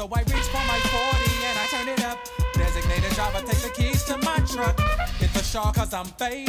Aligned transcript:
So 0.00 0.08
I 0.14 0.20
reach 0.20 0.48
for 0.48 0.64
my 0.64 0.80
40 0.80 1.44
and 1.44 1.58
I 1.58 1.66
turn 1.66 1.88
it 1.88 2.02
up. 2.06 2.18
Designated 2.54 3.12
driver, 3.12 3.46
take 3.46 3.60
the 3.60 3.68
keys 3.68 4.02
to 4.04 4.16
my 4.16 4.38
truck. 4.50 4.80
Hit 5.18 5.30
the 5.34 5.42
shawl 5.42 5.74
cause 5.74 5.92
I'm 5.92 6.06
fake. 6.06 6.39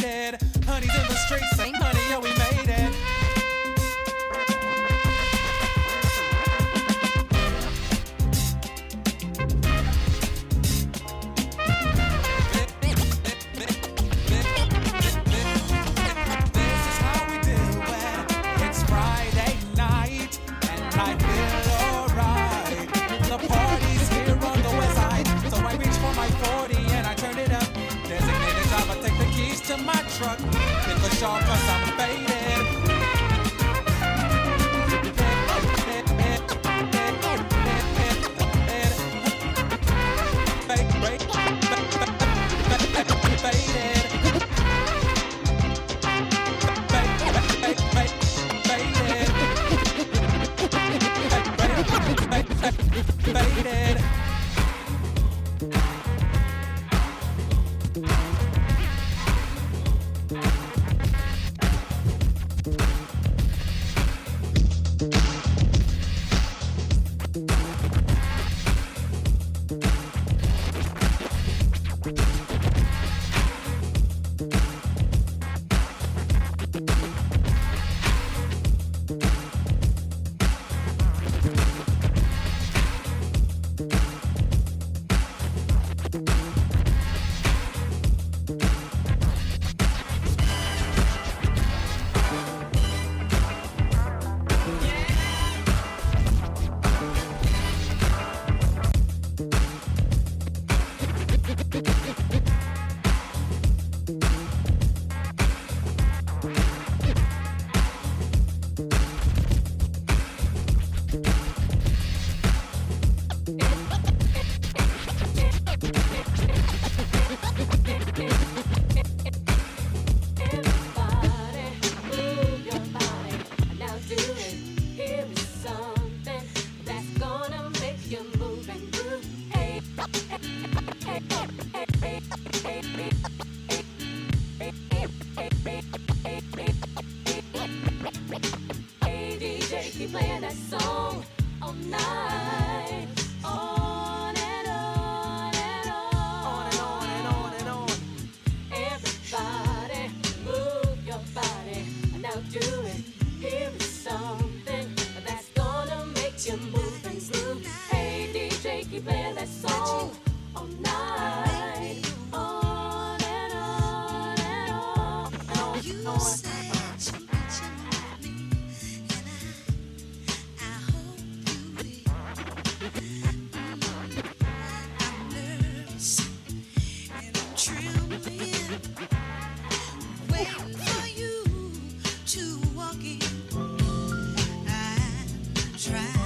try. 185.81 186.20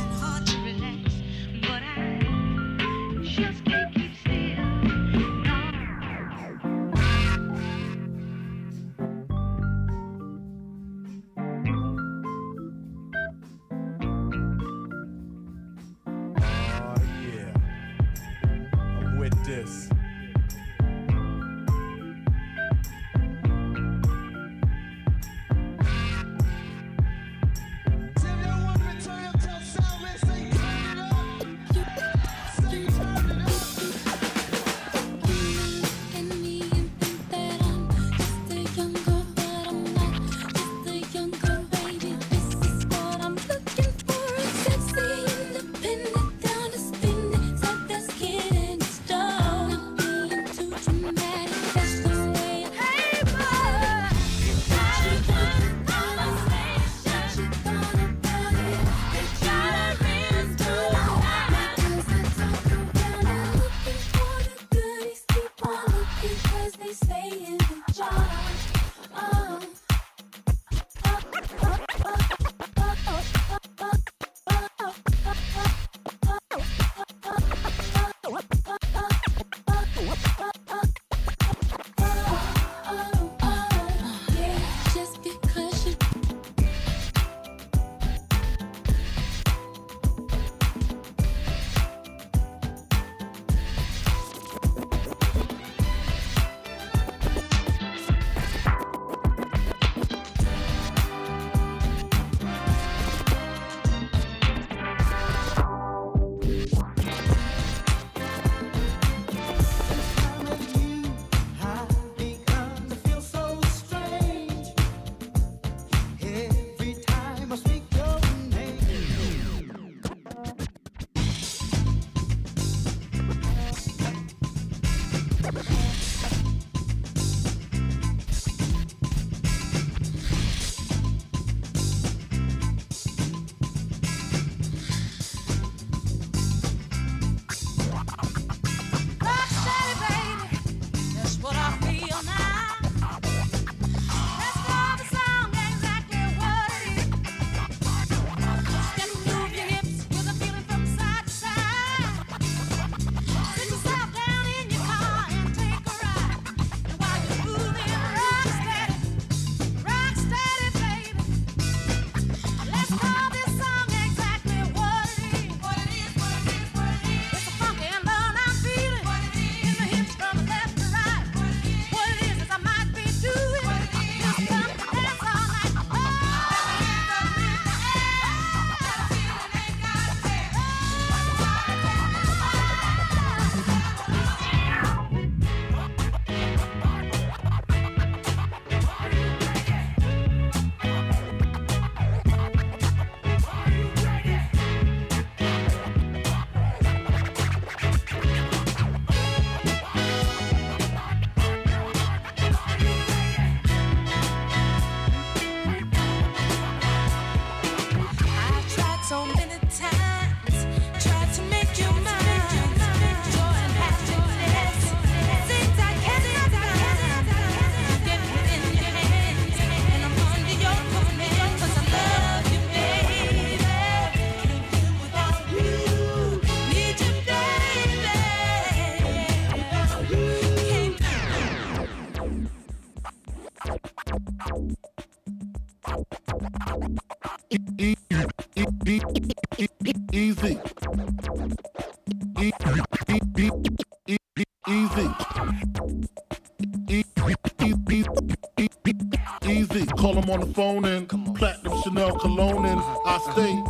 cologne 252.19 252.65
and 252.65 252.81
I 253.05 253.17
stay 253.31 253.63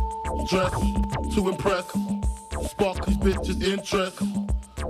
dressed 0.46 1.34
to 1.34 1.48
impress. 1.48 1.86
Spark 2.70 3.04
these 3.06 3.16
bitches' 3.18 3.62
interest. 3.62 4.22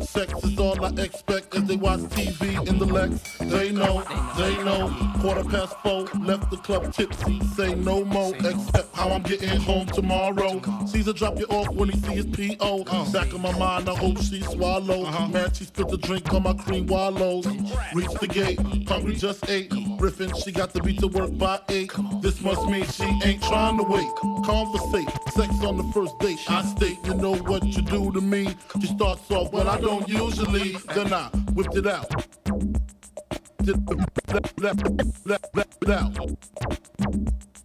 Sex 0.01 0.33
is 0.45 0.59
all 0.59 0.85
I 0.85 0.91
expect 1.03 1.55
as 1.55 1.65
they 1.65 1.77
watch 1.77 2.01
TV 2.01 2.69
in 2.69 2.79
the 2.79 2.85
Lex. 2.87 3.39
They 3.39 3.73
know, 3.73 4.03
they 4.37 4.57
know. 4.65 5.06
Quarter 5.27 5.51
past 5.51 5.77
four, 5.81 6.05
left 6.21 6.53
the 6.53 6.57
club 6.57 6.93
tipsy. 6.93 7.41
Say 7.57 7.75
no 7.75 8.05
more, 8.05 8.33
except 8.37 8.95
how 8.95 9.09
I'm 9.09 9.23
getting 9.23 9.59
home 9.59 9.87
tomorrow. 9.87 10.63
Caesar 10.87 11.13
drop 11.13 11.37
you 11.37 11.47
off 11.47 11.69
when 11.71 11.89
he 11.89 11.99
see 11.99 12.23
his 12.23 12.27
PO. 12.27 12.85
Back 13.11 13.33
of 13.33 13.41
my 13.41 13.51
mind, 13.59 13.89
I 13.89 13.97
hope 13.97 14.23
she 14.23 14.41
swallows. 14.43 15.09
Uh-huh. 15.09 15.27
Man, 15.27 15.53
she 15.53 15.65
spit 15.65 15.89
the 15.89 15.97
drink 15.97 16.33
on 16.33 16.45
my 16.45 16.55
cream 16.55 16.87
wallows. 16.87 17.45
Reach 17.93 18.13
the 18.21 18.29
gate, 18.29 18.61
hungry 18.87 19.17
just 19.17 19.51
ate. 19.51 19.73
Griffin, 19.99 20.33
she 20.45 20.53
got 20.53 20.73
to 20.75 20.81
be 20.81 20.95
to 20.99 21.09
work 21.09 21.37
by 21.37 21.59
eight. 21.71 21.91
This 22.23 22.41
must 22.41 22.65
mean 22.69 22.87
she 22.87 23.03
ain't 23.25 23.43
trying 23.43 23.79
to 23.79 23.83
wait. 23.83 24.07
Conversate, 24.45 25.11
sex 25.33 25.53
on 25.65 25.77
the 25.77 25.91
first 25.93 26.17
date. 26.21 26.39
I 26.49 26.65
state, 26.67 26.99
you 27.05 27.15
know 27.15 27.35
what 27.35 27.65
you 27.65 27.83
do 27.83 28.13
to 28.13 28.21
me. 28.21 28.55
She 28.81 28.87
starts 28.87 29.29
off, 29.33 29.51
but 29.51 29.67
I 29.67 29.81
don't 29.81 30.09
usually. 30.09 30.77
Then 30.95 31.13
I 31.13 31.31
whipped 31.53 31.77
it 31.77 31.89
out 31.89 32.76
just 33.67 33.81
left, 34.29 34.61
left, 34.61 34.87
left, 35.27 35.57
left, 35.57 35.87
left. 35.87 37.56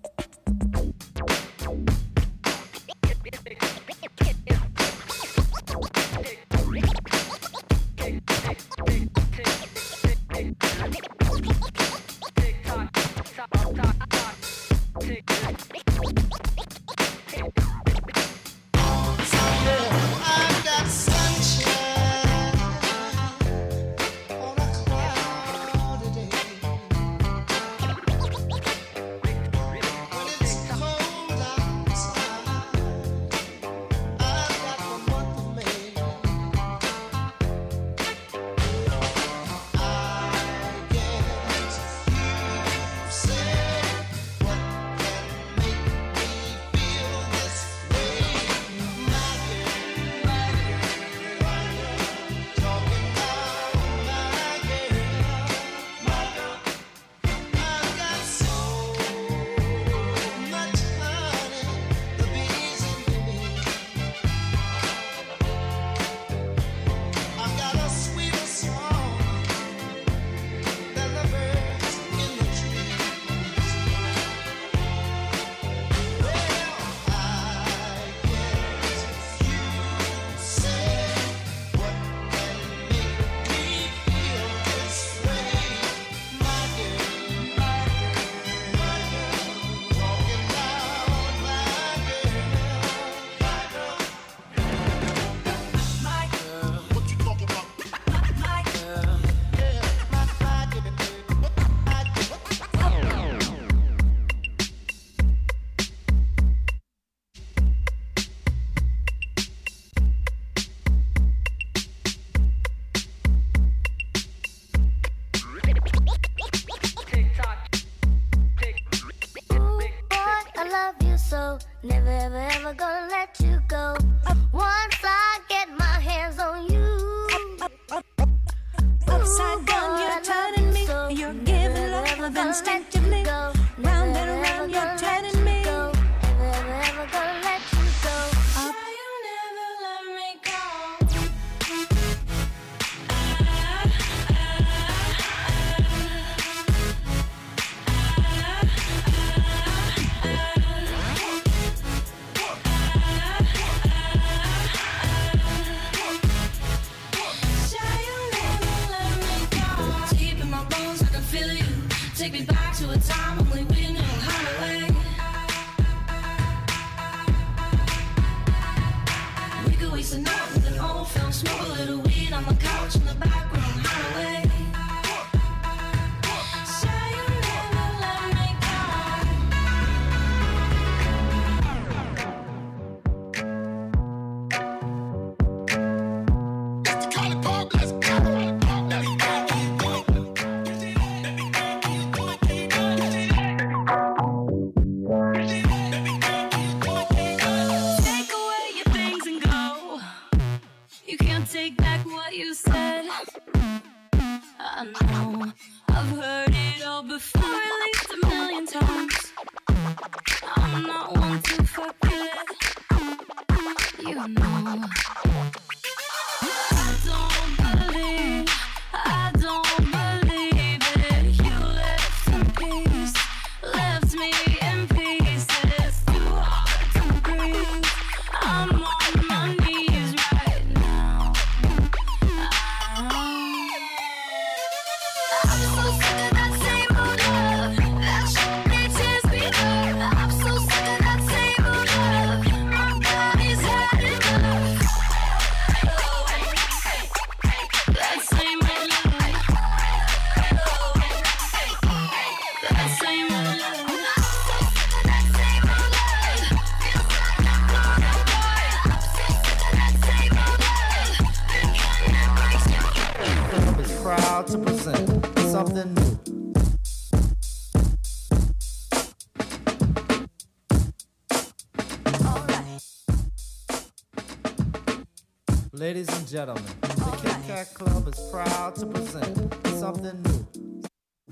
Gentlemen, 276.31 276.63
the 276.79 277.19
Kit 277.21 277.35
Kat 277.45 277.73
Club 277.73 278.07
is 278.07 278.17
proud 278.31 278.73
to 278.75 278.85
present 278.85 279.53
something 279.65 280.21
new, 280.21 280.81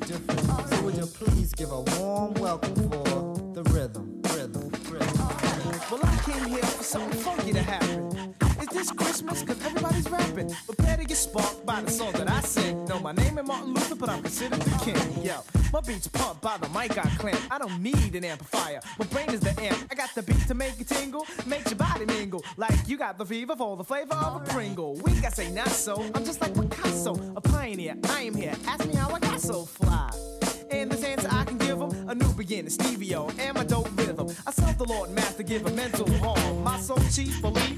different. 0.05 0.41
So 0.69 0.81
would 0.83 0.95
you 0.95 1.05
please 1.05 1.53
give 1.53 1.71
a 1.71 1.79
warm 1.79 2.33
welcome 2.33 2.75
for 2.75 3.53
the 3.53 3.63
rhythm, 3.71 4.21
rhythm, 4.35 4.69
rhythm. 4.89 5.19
Well, 5.89 6.01
I 6.03 6.17
came 6.25 6.45
here 6.49 6.63
for 6.63 6.83
something 6.83 7.17
funky 7.21 7.53
to 7.53 7.61
happen. 7.61 8.35
Is 8.61 8.67
this 8.67 8.91
Christmas? 8.91 9.41
Cause 9.43 9.63
everybody's 9.65 10.09
rapping. 10.09 10.53
Prepare 10.65 10.97
to 10.97 11.05
get 11.05 11.17
sparked 11.17 11.65
by 11.65 11.81
the 11.81 11.89
song 11.89 12.11
that 12.13 12.29
I 12.29 12.41
sing. 12.41 12.85
No, 12.85 12.99
my 12.99 13.13
name 13.13 13.37
ain't 13.37 13.47
Martin 13.47 13.73
Luther, 13.73 13.95
but 13.95 14.09
I'm 14.09 14.21
considered 14.21 14.59
the 14.59 14.77
king. 14.83 15.23
Yo, 15.23 15.37
my 15.71 15.79
beats 15.81 16.07
pumped 16.07 16.41
by 16.41 16.57
the 16.57 16.67
mic 16.69 16.97
I 16.97 17.09
clamp. 17.17 17.39
I 17.49 17.57
don't 17.57 17.81
need 17.81 18.15
an 18.15 18.25
amplifier. 18.25 18.81
My 18.99 19.05
brain 19.05 19.29
is 19.29 19.39
the 19.39 19.59
amp. 19.61 19.87
I 19.89 19.95
got 19.95 20.13
the 20.13 20.23
beat 20.23 20.45
to 20.47 20.53
make 20.53 20.77
you 20.77 20.85
tingle, 20.85 21.25
make 21.45 21.65
your 21.69 21.77
body 21.77 22.05
mingle. 22.05 22.43
Like 22.57 22.87
you 22.87 22.97
got 22.97 23.17
the 23.17 23.25
fever 23.25 23.55
for 23.55 23.77
the 23.77 23.83
flavor 23.83 24.15
of 24.15 24.41
a 24.41 24.45
Pringle. 24.51 24.88
Got 25.29 25.35
say 25.35 25.51
not 25.51 25.67
so. 25.67 26.03
I'm 26.15 26.25
just 26.25 26.41
like 26.41 26.55
Picasso, 26.55 27.13
a 27.35 27.41
pioneer. 27.41 27.95
I 28.05 28.23
am 28.23 28.33
here. 28.33 28.55
Ask 28.65 28.87
me 28.87 28.95
how 28.95 29.13
I 29.13 29.19
got 29.19 29.39
so 29.39 29.63
fly. 29.63 30.09
And 30.71 30.89
this 30.89 31.03
answer 31.03 31.27
I 31.29 31.43
can 31.43 31.59
give 31.59 31.77
them 31.77 32.09
a 32.09 32.15
new 32.15 32.33
beginning, 32.33 32.71
Stevio, 32.71 33.31
and 33.37 33.55
my 33.55 33.63
dope 33.63 33.95
rhythm. 33.95 34.27
I 34.47 34.51
serve 34.51 34.79
the 34.79 34.85
Lord 34.85 35.11
Master, 35.11 35.43
give 35.43 35.67
a 35.67 35.71
mental 35.71 36.11
harm. 36.13 36.63
My 36.63 36.79
soul 36.79 36.97
chief 37.13 37.39
belief 37.43 37.68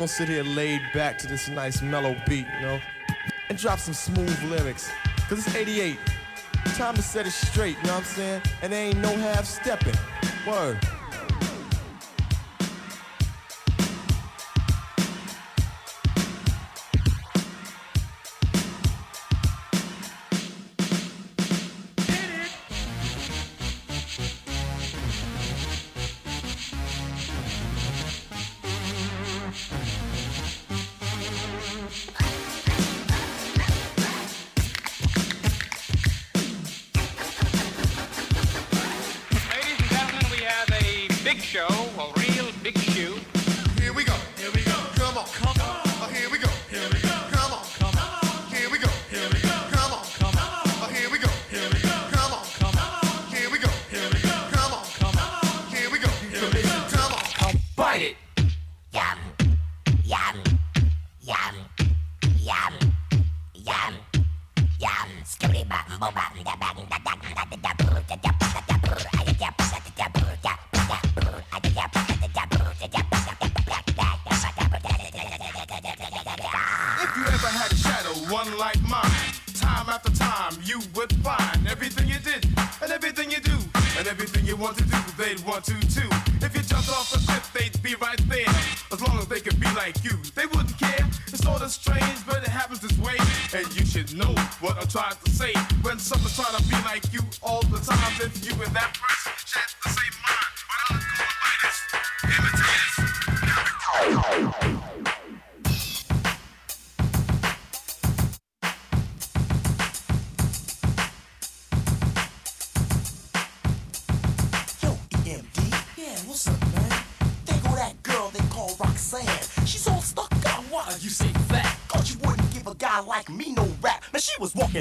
gonna 0.00 0.08
sit 0.08 0.30
here 0.30 0.42
laid 0.42 0.80
back 0.94 1.18
to 1.18 1.26
this 1.26 1.50
nice 1.50 1.82
mellow 1.82 2.16
beat, 2.26 2.46
you 2.58 2.66
know, 2.66 2.80
and 3.50 3.58
drop 3.58 3.78
some 3.78 3.92
smooth 3.92 4.42
lyrics. 4.44 4.90
Cause 5.28 5.46
it's 5.46 5.54
88. 5.54 5.98
Time 6.74 6.94
to 6.94 7.02
set 7.02 7.26
it 7.26 7.32
straight, 7.32 7.76
you 7.76 7.82
know 7.82 7.96
what 7.96 7.98
I'm 7.98 8.04
saying? 8.04 8.42
And 8.62 8.72
there 8.72 8.86
ain't 8.86 8.96
no 8.96 9.14
half 9.14 9.44
stepping. 9.44 9.92
Word. 10.46 10.78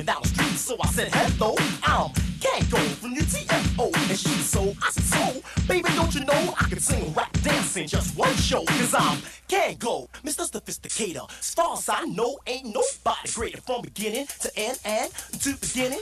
Down 0.05 0.21
the 0.21 0.27
street, 0.27 0.57
so 0.57 0.77
I 0.81 0.87
said, 0.87 1.09
hello, 1.13 1.55
I'm 1.83 2.11
Can't 2.39 2.69
Go 2.69 2.77
from 2.77 3.13
your 3.13 3.23
TFO. 3.23 3.93
And 4.09 4.19
she 4.19 4.29
so, 4.29 4.73
I 4.81 4.91
said, 4.91 5.03
so, 5.03 5.41
baby, 5.67 5.89
don't 5.95 6.13
you 6.13 6.25
know 6.25 6.53
I 6.59 6.65
can 6.69 6.79
sing, 6.79 7.13
rap, 7.13 7.31
dance 7.41 7.75
in 7.77 7.87
just 7.87 8.17
one 8.17 8.33
show? 8.35 8.63
Cause 8.65 8.93
I'm 8.93 9.19
Can't 9.47 9.79
Go, 9.79 10.09
Mr. 10.23 10.49
Sophisticator. 10.49 11.29
As 11.39 11.53
far 11.53 11.73
as 11.73 11.89
I 11.89 12.05
know, 12.05 12.37
ain't 12.47 12.65
nobody 12.65 13.31
greater 13.33 13.61
from 13.61 13.81
beginning 13.81 14.27
to 14.41 14.51
end 14.57 14.79
and 14.85 15.11
to 15.41 15.55
beginning. 15.57 16.01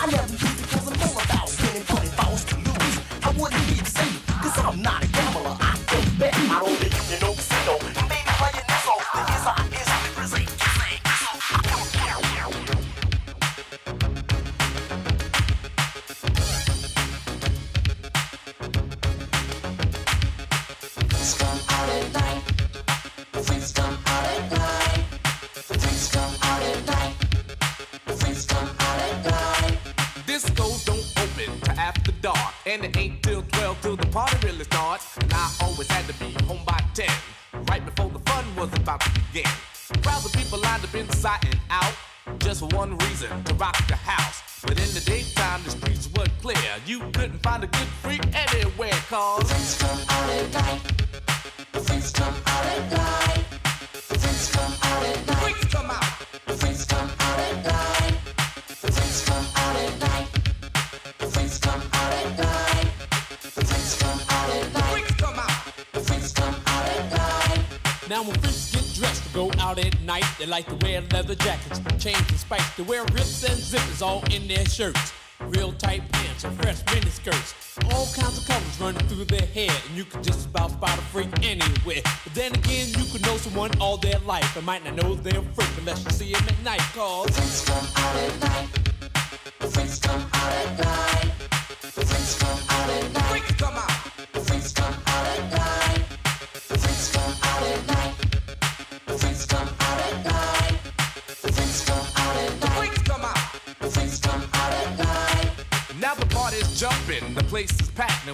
I 0.00 0.06
never 0.10 0.55
wear 72.86 73.02
rips 73.06 73.42
and 73.42 73.58
zippers 73.58 74.02
all 74.02 74.22
in 74.32 74.46
their 74.46 74.64
shirts. 74.66 75.15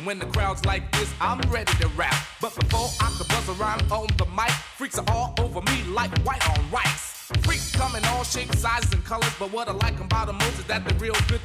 And 0.03 0.07
when 0.09 0.19
the 0.19 0.27
crowd's 0.27 0.65
like 0.65 0.91
this, 0.91 1.15
I'm 1.21 1.41
ready 1.43 1.73
to 1.75 1.87
rap. 1.91 2.17
But 2.41 2.57
before 2.57 2.89
I 3.01 3.09
could 3.17 3.29
buzz 3.29 3.49
around 3.51 3.83
on 3.93 4.09
the 4.19 4.27
mic, 4.35 4.51
freaks 4.77 4.99
are 4.99 5.05
all 5.07 5.33
over 5.39 5.61
me 5.63 5.85
like 5.95 6.11
white 6.27 6.43
on 6.51 6.59
rice. 6.73 7.31
Freaks 7.43 7.71
come 7.71 7.95
in 7.95 8.05
all 8.07 8.25
shapes, 8.25 8.59
sizes, 8.59 8.93
and 8.93 9.05
colors, 9.05 9.33
but 9.39 9.53
what 9.53 9.69
I 9.69 9.73
like 9.75 10.01
about 10.01 10.27
them 10.27 10.39
most 10.39 10.59
is 10.59 10.65
that 10.65 10.85
they're 10.85 10.99
real 10.99 11.15
good 11.29 11.42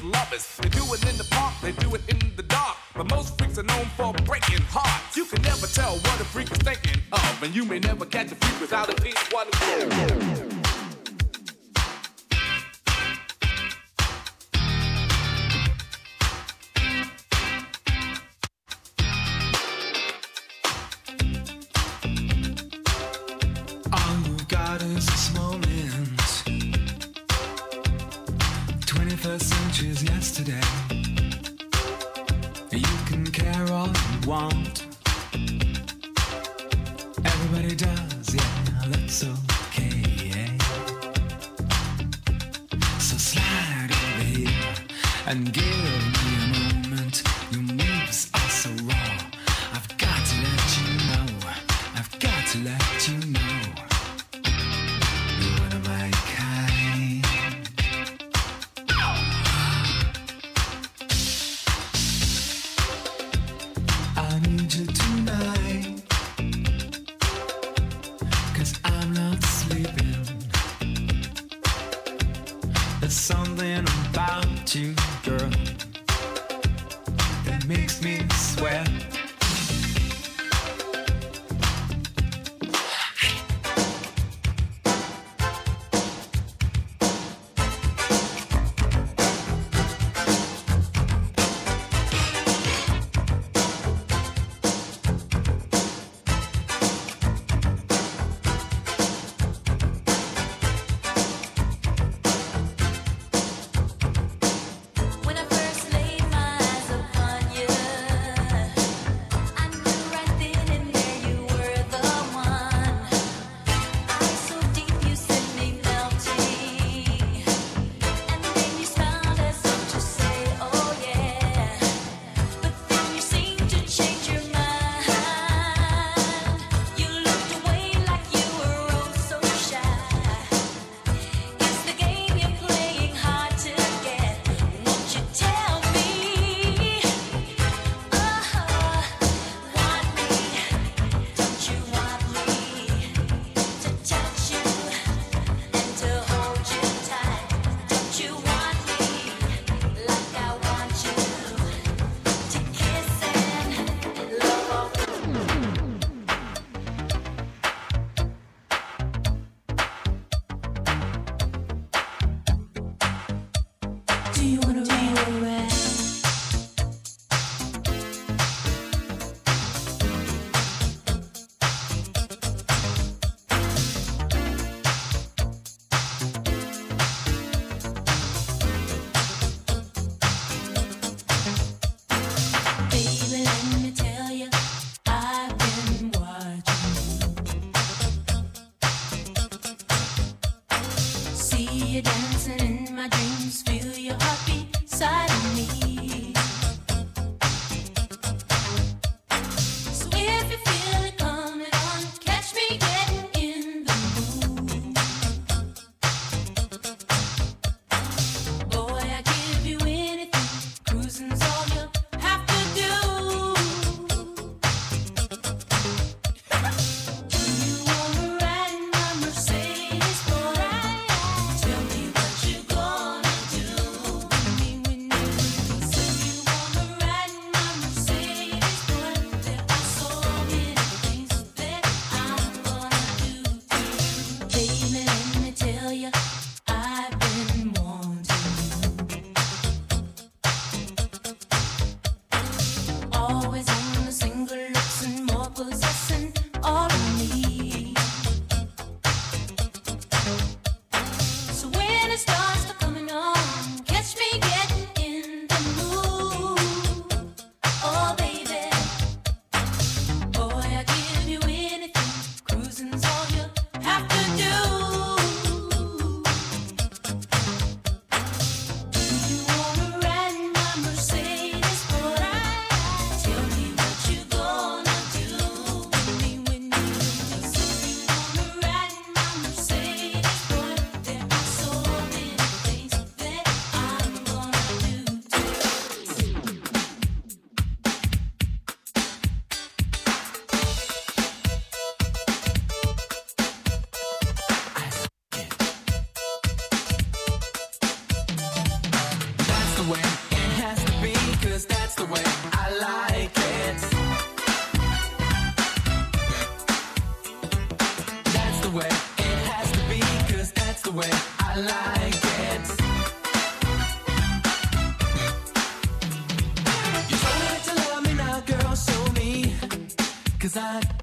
inside 320.58 320.97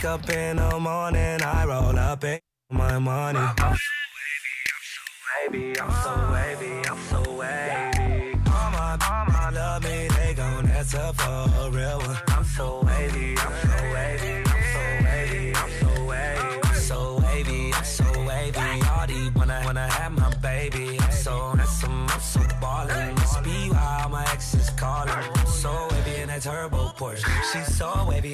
wake 0.00 0.10
up 0.10 0.30
in 0.30 0.56
the 0.56 0.80
morning, 0.80 1.42
I 1.42 1.64
roll 1.66 1.98
up 1.98 2.24
in 2.24 2.40
my 2.70 2.98
money. 2.98 3.59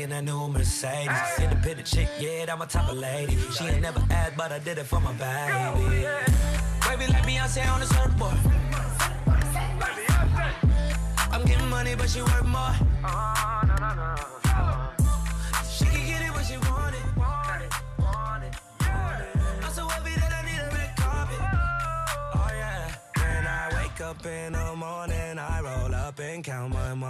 In 0.06 0.12
a 0.12 0.22
new 0.22 0.46
Mercedes. 0.46 1.08
Hey. 1.08 1.42
Independent 1.42 1.84
chick, 1.84 2.08
yeah, 2.20 2.46
I'm 2.48 2.62
a 2.62 2.66
type 2.66 2.88
of 2.88 2.96
lady. 2.96 3.36
She 3.50 3.64
ain't 3.64 3.82
never 3.82 4.00
asked, 4.08 4.36
but 4.36 4.52
I 4.52 4.60
did 4.60 4.78
it 4.78 4.84
for 4.84 5.00
my 5.00 5.12
baby. 5.14 6.06
Baby, 6.86 7.12
like 7.12 7.24
Beyonce 7.26 7.68
on 7.74 7.80
the 7.80 7.86
surfboard. 7.86 8.38
I'm 11.32 11.44
getting 11.44 11.68
money, 11.68 11.96
but 11.96 12.08
she 12.08 12.22
worth 12.22 12.46
more. 12.46 12.76
Oh, 13.04 13.62
no, 13.66 13.74
no, 13.74 13.94
no. 13.96 14.36
up 24.06 24.24
in 24.24 24.52
the 24.52 24.76
morning, 24.76 25.38
I 25.38 25.60
roll 25.60 25.92
up 25.92 26.20
and 26.20 26.44
count 26.44 26.72
my 26.72 26.94
money. 26.94 27.05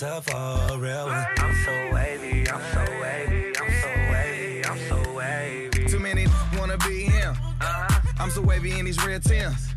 Gon' 0.00 0.08
answer 0.10 0.30
for 0.30 0.74
a 0.74 0.78
real 0.78 1.06
one. 1.06 1.26
I'm 1.38 1.54
so 1.64 1.94
wavy, 1.94 2.48
I'm 2.48 2.60
so 2.72 2.84
wavy, 3.02 3.52
I'm 3.58 3.70
so 3.82 3.88
wavy, 4.12 4.64
I'm 4.64 4.78
so 4.88 5.12
wavy. 5.14 5.88
Too 5.88 5.98
many 5.98 6.26
wanna 6.56 6.76
be 6.78 7.04
him. 7.04 7.36
Uh-huh. 7.60 8.00
I'm 8.18 8.30
so 8.30 8.42
wavy 8.42 8.78
in 8.78 8.84
these 8.84 9.02
red 9.04 9.22
Tims. 9.22 9.68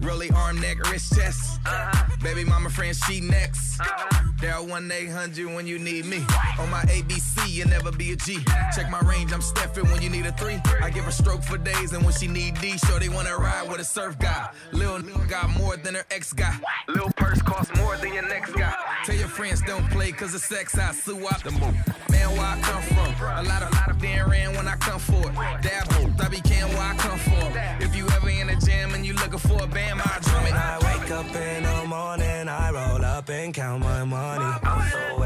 Really 0.00 0.30
arm, 0.30 0.60
neck, 0.60 0.78
wrist, 0.90 1.14
chest. 1.14 1.60
Uh-huh. 1.66 2.16
Baby 2.22 2.44
mama 2.44 2.70
friend, 2.70 2.94
she 2.94 3.20
next. 3.20 3.80
Uh-huh. 3.80 4.32
Dial 4.40 4.66
1 4.66 4.90
800 4.90 5.54
when 5.54 5.66
you 5.66 5.78
need 5.78 6.04
me. 6.06 6.18
On 6.58 6.70
my 6.70 6.82
ABC, 6.82 7.35
you 7.50 7.64
never 7.66 7.92
be 7.92 8.12
a 8.12 8.16
G. 8.16 8.38
Check 8.74 8.90
my 8.90 9.00
range, 9.00 9.32
I'm 9.32 9.40
Steffin 9.40 9.90
when 9.92 10.02
you 10.02 10.10
need 10.10 10.26
a 10.26 10.32
three. 10.32 10.60
I 10.82 10.90
give 10.90 11.04
her 11.04 11.10
stroke 11.10 11.42
for 11.42 11.58
days, 11.58 11.92
and 11.92 12.04
when 12.04 12.14
she 12.14 12.26
need 12.26 12.60
D, 12.60 12.76
sure 12.78 12.98
they 12.98 13.08
wanna 13.08 13.36
ride 13.36 13.68
with 13.68 13.80
a 13.80 13.84
surf 13.84 14.18
guy. 14.18 14.50
Lil 14.72 15.02
got 15.28 15.50
more 15.50 15.76
than 15.76 15.94
her 15.94 16.04
ex 16.10 16.32
guy. 16.32 16.54
Lil 16.88 17.10
purse 17.16 17.40
cost 17.42 17.74
more 17.76 17.96
than 17.96 18.12
your 18.14 18.28
next 18.28 18.52
guy. 18.52 18.74
Tell 19.04 19.16
your 19.16 19.28
friends 19.28 19.62
don't 19.62 19.88
play, 19.90 20.12
cause 20.12 20.32
the 20.32 20.38
sex 20.38 20.76
I 20.78 20.92
sue 20.92 21.26
out 21.28 21.42
the 21.44 21.52
move. 21.52 21.76
Man, 22.10 22.30
where 22.32 22.40
I 22.40 22.58
come 22.62 22.82
from. 22.82 23.06
A 23.38 23.42
lot 23.42 23.62
of, 23.62 23.72
lot 23.72 23.90
of 23.90 24.00
Dan 24.00 24.28
ran 24.28 24.54
when 24.56 24.68
I 24.68 24.76
come 24.76 24.98
for 24.98 25.28
it. 25.28 25.62
Dab, 25.62 25.86
I 26.20 26.28
be 26.28 26.40
can 26.40 26.68
where 26.68 26.80
I 26.80 26.96
come 26.96 27.18
from. 27.18 27.52
If 27.80 27.94
you 27.94 28.06
ever 28.08 28.30
in 28.30 28.48
a 28.48 28.56
jam 28.60 28.94
and 28.94 29.04
you 29.04 29.14
looking 29.14 29.38
for 29.38 29.62
a 29.62 29.66
bam, 29.66 30.00
I 30.00 30.18
drum 30.22 30.46
it. 30.46 30.52
I 30.52 30.78
wake 30.78 31.10
up 31.10 31.34
in 31.34 31.62
the 31.62 31.84
morning, 31.86 32.48
I 32.48 32.70
roll 32.70 33.04
up 33.04 33.28
and 33.28 33.54
count 33.54 33.82
my 33.82 34.04
money. 34.04 34.44
I'm 34.62 34.90
so 34.90 35.20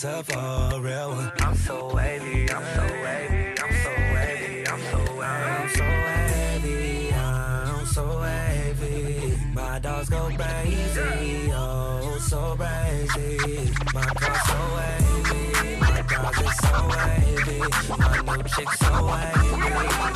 for 0.00 0.32
a 0.32 0.80
real 0.80 1.10
one. 1.10 1.32
I'm 1.40 1.54
so 1.56 1.94
wavy, 1.94 2.50
I'm 2.50 2.64
so 2.74 2.82
wavy, 3.04 3.54
I'm 3.60 3.72
so 3.84 3.90
wavy, 4.14 4.66
I'm 4.66 4.80
so 4.80 4.98
wavy. 5.18 5.50
I'm 5.52 5.68
so 5.68 5.84
wavy, 5.84 7.12
I'm 7.12 7.86
so 7.86 8.20
wavy. 8.20 9.36
My 9.52 9.78
dogs 9.78 10.08
go 10.08 10.30
crazy, 10.38 11.52
oh 11.52 12.16
so 12.18 12.56
crazy. 12.56 13.70
My 13.92 14.06
car 14.06 14.36
so 14.46 14.58
wavy, 14.76 15.76
my 15.80 16.02
dog 16.08 16.40
is 16.46 16.56
so 16.56 16.72
wavy. 16.88 17.58
My 17.98 18.36
new 18.36 18.42
chick 18.44 18.70
so 18.72 18.92
wavy. 19.04 19.50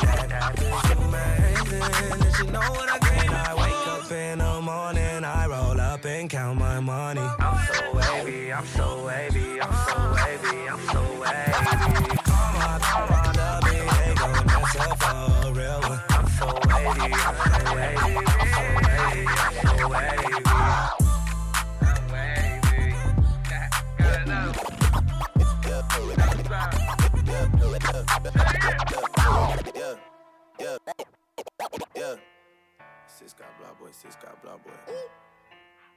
That, 0.01 0.27
that 0.29 0.53
is 0.61 0.89
amazing. 0.97 2.23
And 2.23 2.35
she 2.35 2.45
know 2.47 2.59
what 2.59 2.89
I 2.89 2.97
get. 2.99 3.29
I 3.29 3.53
wake 3.53 3.87
up 3.87 4.11
in 4.11 4.39
the 4.39 4.61
morning, 4.61 5.23
I 5.23 5.45
roll 5.47 5.79
up 5.79 6.05
and 6.05 6.27
count 6.29 6.57
my 6.57 6.79
money. 6.79 7.21
I'm 7.21 7.27
so 7.37 7.43
wavy, 7.43 7.64
I'm 8.55 8.65
so 8.67 9.05
wavy, 9.05 9.59
I'm 9.59 9.73
so 9.85 10.13
wavy, 10.15 10.69
I'm 10.69 10.79
so 10.87 11.01
wavy. 11.19 12.15
Come 12.23 12.55
on, 12.55 12.79
come 12.79 13.11
on, 13.11 13.35
love 13.35 13.63
me, 13.65 13.71
they 13.81 14.15
gon' 14.15 14.49
answer 14.49 14.95
for 14.95 15.15
a 15.45 15.51
real 15.51 15.81
one. 15.81 15.99
I'm 16.09 16.27
so 16.29 16.47
wavy, 16.69 17.13
I'm 17.13 17.75
wavy, 17.75 18.15
I'm 18.15 18.55
wavy, 18.79 19.27
I'm 19.65 19.79
wavy. 19.89 20.39
I'm 21.81 21.99
wavy. 22.13 22.85
Know. 24.25 24.53
Yeah, 29.75 29.95
yeah, 30.61 30.77
yeah. 31.93 32.15
Sis 33.07 33.33
got 33.33 33.51
blah 33.59 33.73
boy, 33.77 33.91
sis 33.91 34.15
got 34.15 34.41
blah 34.41 34.55
boy. 34.55 34.71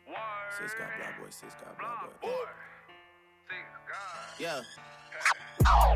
Sis 0.09 0.72
got 0.74 0.88
blah 0.96 1.06
boy, 1.20 1.30
sis 1.30 1.54
got 1.54 1.78
blah 1.78 2.09
boy. 2.22 2.28
Yeah. 4.38 4.61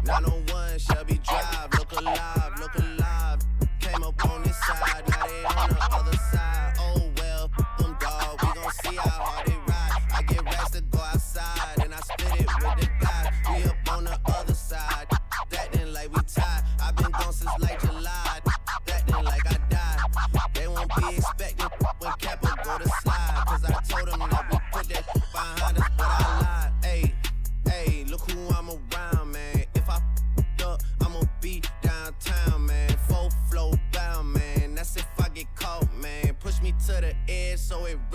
901 0.05 0.79
Shelby 0.79 1.21
Drive, 1.25 1.73
look 1.79 1.93
alive, 1.93 2.53
look 2.61 2.75
alive. 2.75 3.41
Came 3.81 4.03
up 4.03 4.25
on 4.25 4.43
this 4.43 4.59
side, 4.59 5.12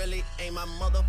really 0.07 0.23
ain't 0.39 0.53
my 0.53 0.65
mother 0.79 1.03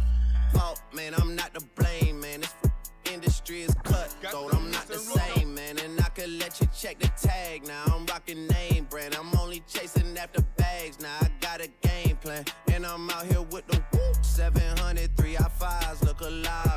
fault, 0.53 0.83
man. 0.93 1.15
I'm 1.15 1.35
not 1.37 1.55
to 1.55 1.65
blame, 1.77 2.21
man. 2.21 2.41
This 2.41 2.55
f- 2.65 3.13
industry 3.13 3.63
is 3.63 3.75
cut, 3.85 4.15
so 4.31 4.49
I'm 4.51 4.71
not 4.71 4.87
the 4.89 4.99
same, 4.99 5.55
man. 5.55 5.79
And 5.79 6.01
I 6.01 6.09
could 6.09 6.31
let 6.31 6.61
you 6.61 6.69
check 6.77 6.99
the 6.99 7.09
tag 7.21 7.67
now. 7.67 7.85
I'm 7.87 8.07
rocking 8.07 8.47
name 8.49 8.87
brand. 8.91 9.15
I'm 9.15 9.33
only 9.39 9.63
chasing 9.67 10.17
after 10.19 10.43
bags 10.57 11.01
now. 11.01 11.17
I 11.21 11.29
got 11.41 11.61
a 11.61 11.69
game 11.87 12.17
plan, 12.17 12.45
and 12.73 12.85
I'm 12.85 13.09
out 13.11 13.27
here 13.27 13.43
with 13.43 13.67
the 13.69 13.83
whoop. 13.93 14.25
700, 14.25 15.17
three 15.17 15.37
I 15.37 15.49
fives. 15.49 16.03
Look 16.03 16.21
alive. 16.21 16.68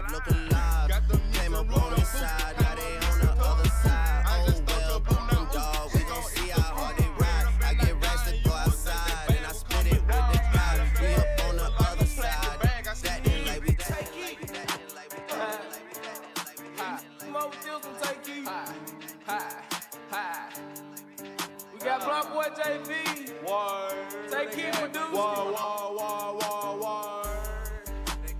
Word. 23.52 24.32
Tay 24.32 24.45
Keith 24.56 24.80
produced. 24.80 25.12
Word, 25.12 25.45
word, 25.52 25.97
word, 25.99 26.34
word, 26.39 26.80
word. 26.82 27.28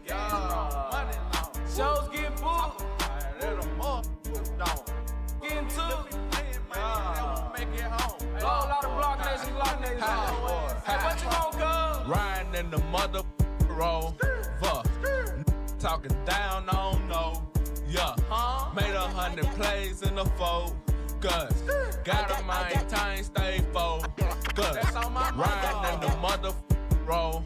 Yeah. 0.08 1.12
Shows 1.76 2.08
getting 2.14 2.36
booked. 2.42 2.84
Getting 5.42 5.68
took. 5.68 6.10
A 6.74 8.44
lot 8.44 8.86
of 8.86 8.92
Block 8.98 9.20
Nation, 9.26 9.54
Block 9.54 9.82
Nation. 9.82 10.00
Hey, 10.86 10.98
what 11.04 11.22
you 11.22 11.28
want, 11.28 11.52
cuz? 11.54 12.08
Riding 12.08 12.56
in 12.56 12.72
the 12.72 12.78
mother 12.90 13.22
roll. 13.68 14.16
Fuck. 14.62 14.88
Talking 15.80 16.16
down, 16.26 16.70
I 16.70 16.92
don't 16.92 17.08
know. 17.10 17.44
Yeah. 17.90 18.16
Made 18.76 18.96
a 18.96 19.08
hundred 19.10 19.46
plays 19.58 20.04
in 20.04 20.16
the 20.16 20.26
fold. 20.38 20.76
Cause 21.22 21.54
gotta 22.04 22.44
time 22.90 23.24
stay 23.24 23.62
focused. 23.72 24.16
Riding 24.58 25.94
in 25.94 26.00
the 26.02 26.18
mother 26.20 26.52
roll. 27.06 27.46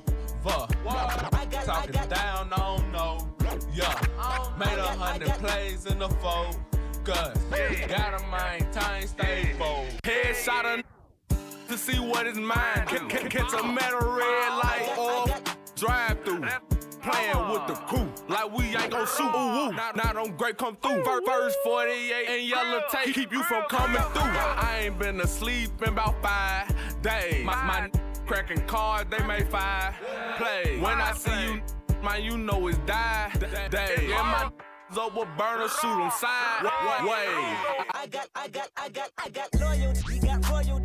Talking 1.65 1.91
down, 2.09 2.53
I 2.53 2.57
don't 2.57 2.91
know. 2.93 3.27
Yeah. 3.73 3.93
Made 4.57 4.77
a 4.77 4.83
hundred 4.97 5.29
plays 5.39 5.85
in 5.87 5.99
the 5.99 6.07
fold. 6.07 6.57
Cause 7.03 7.37
gotta 7.89 8.25
time 8.71 9.07
stay 9.07 9.53
focused. 9.59 10.01
Headshot 10.03 10.79
a 10.79 10.83
to 11.67 11.77
see 11.77 11.99
what 11.99 12.27
is 12.27 12.37
mine. 12.37 12.85
Ca- 12.85 13.07
ca- 13.09 13.27
Catch 13.27 13.53
a 13.59 13.63
metal 13.67 13.99
red 13.99 14.49
light 14.63 14.95
or 14.97 15.25
drive 15.75 16.23
through. 16.23 16.45
Playing 17.05 17.49
with 17.51 17.67
the 17.67 17.75
crew 17.85 18.11
like 18.27 18.51
we 18.51 18.65
ain't 18.75 18.89
gon' 18.89 19.05
shoot. 19.05 19.29
Ooh, 19.29 19.69
ooh. 19.69 19.71
Now, 19.73 19.91
now 19.95 20.13
them 20.13 20.35
great 20.35 20.57
come 20.57 20.75
through. 20.81 21.03
First 21.03 21.57
48 21.63 22.25
and 22.29 22.47
yellow 22.47 22.81
tape 22.91 23.13
keep 23.13 23.31
you 23.31 23.43
from 23.43 23.63
coming 23.69 24.01
through. 24.01 24.23
I 24.23 24.85
ain't 24.85 24.97
been 24.97 25.21
asleep 25.21 25.69
in 25.83 25.89
about 25.89 26.19
five 26.23 26.75
days. 27.03 27.45
My, 27.45 27.63
my 27.63 27.91
cracking 28.25 28.65
cards, 28.65 29.07
they 29.11 29.23
make 29.23 29.47
five 29.51 29.93
plays. 30.37 30.81
When 30.81 30.99
I 30.99 31.13
see 31.13 31.45
you, 31.45 31.61
man, 32.03 32.23
you 32.23 32.39
know 32.39 32.67
it's 32.67 32.79
die 32.79 33.31
day. 33.69 34.07
Yeah, 34.09 34.23
my 34.23 34.51
up 34.97 35.15
with 35.15 35.27
burner, 35.37 35.67
shoot 35.67 36.01
'em 36.01 36.09
side 36.09 36.63
way. 37.03 37.27
I 37.91 38.07
got, 38.09 38.27
I 38.35 38.47
got, 38.47 38.69
I 38.77 38.89
got, 38.89 39.11
I 39.17 39.29
got 39.29 39.53
loyalty, 39.59 40.19
got 40.19 40.49
royalty 40.49 40.84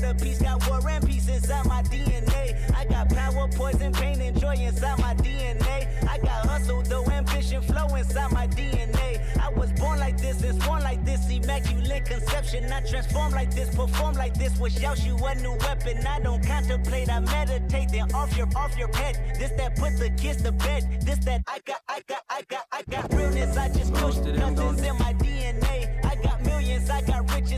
word 0.00 0.10
of 0.10 0.18
peace. 0.20 0.40
Got 0.40 0.68
war 0.68 0.80
and 0.88 1.06
peace 1.06 1.28
inside 1.28 1.66
my 1.66 1.82
DNA. 1.82 2.74
I 2.74 2.84
got 2.86 3.08
power, 3.10 3.48
poison, 3.48 3.92
pain, 3.92 4.20
and 4.20 4.38
joy 4.38 4.54
inside 4.54 4.98
my 4.98 5.14
DNA. 5.14 5.88
I 6.08 6.18
got 6.18 6.46
hustle, 6.46 6.82
though, 6.82 7.04
ambition, 7.10 7.62
flow 7.62 7.94
inside 7.94 8.32
my 8.32 8.46
DNA. 8.48 9.20
I 9.40 9.48
was 9.50 9.72
born 9.72 9.98
like 9.98 10.20
this 10.20 10.42
and 10.42 10.62
sworn 10.62 10.82
like 10.82 11.04
this. 11.04 11.28
Immaculate 11.30 12.04
conception. 12.04 12.72
I 12.72 12.80
transform 12.80 13.32
like 13.32 13.54
this, 13.54 13.74
perform 13.74 14.14
like 14.14 14.34
this. 14.34 14.58
Wish 14.58 14.82
out 14.82 15.04
you 15.04 15.16
a 15.16 15.34
new 15.36 15.56
weapon. 15.58 16.06
I 16.06 16.20
don't 16.20 16.44
contemplate, 16.44 17.10
I 17.10 17.20
meditate. 17.20 17.90
Then 17.90 18.12
off 18.12 18.36
your, 18.36 18.48
off 18.56 18.76
your 18.78 18.94
head. 18.96 19.36
This 19.38 19.52
that 19.52 19.76
put 19.76 19.98
the 19.98 20.10
kids 20.10 20.42
to 20.42 20.52
bed. 20.52 21.02
This 21.02 21.18
that 21.24 21.42
I 21.46 21.58
got, 21.64 21.80
I 21.88 22.00
got, 22.06 22.22
I 22.30 22.42
got, 22.48 22.64
I 22.72 22.82
got 22.88 23.12
realness. 23.12 23.56
I 23.56 23.68
just 23.68 23.92
push 23.94 24.16
nothing's 24.16 24.82
in 24.82 24.96
my 24.98 25.14
DNA. 25.14 26.04
I 26.04 26.14
got 26.22 26.42
millions, 26.44 26.90
I 26.90 27.02
got 27.02 27.30
riches. 27.32 27.49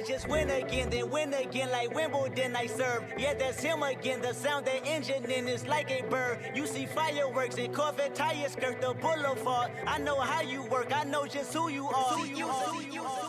I 0.00 0.02
just 0.02 0.28
win 0.28 0.48
again, 0.48 0.88
then 0.88 1.10
win 1.10 1.34
again 1.34 1.70
like 1.70 1.94
Wimbledon 1.94 2.56
I 2.56 2.64
serve. 2.64 3.04
Yeah, 3.18 3.34
that's 3.34 3.60
him 3.60 3.82
again. 3.82 4.22
The 4.22 4.32
sound 4.32 4.64
that 4.64 4.86
engine 4.86 5.30
in 5.30 5.46
is 5.46 5.66
like 5.66 5.90
a 5.90 6.00
bird. 6.08 6.38
You 6.54 6.66
see 6.66 6.86
fireworks 6.86 7.58
and 7.58 7.74
Corvette 7.74 8.14
tires 8.14 8.52
skirt 8.52 8.80
the 8.80 8.94
boulevard. 8.94 9.70
I 9.86 9.98
know 9.98 10.18
how 10.18 10.40
you 10.40 10.62
work, 10.62 10.90
I 10.94 11.04
know 11.04 11.26
just 11.26 11.52
who 11.52 11.68
you 11.68 11.86
are. 11.88 12.16
Who 12.16 12.24
you 12.24 12.46
are. 12.46 12.64
Who 12.64 12.80
you 12.90 13.02
are. 13.02 13.28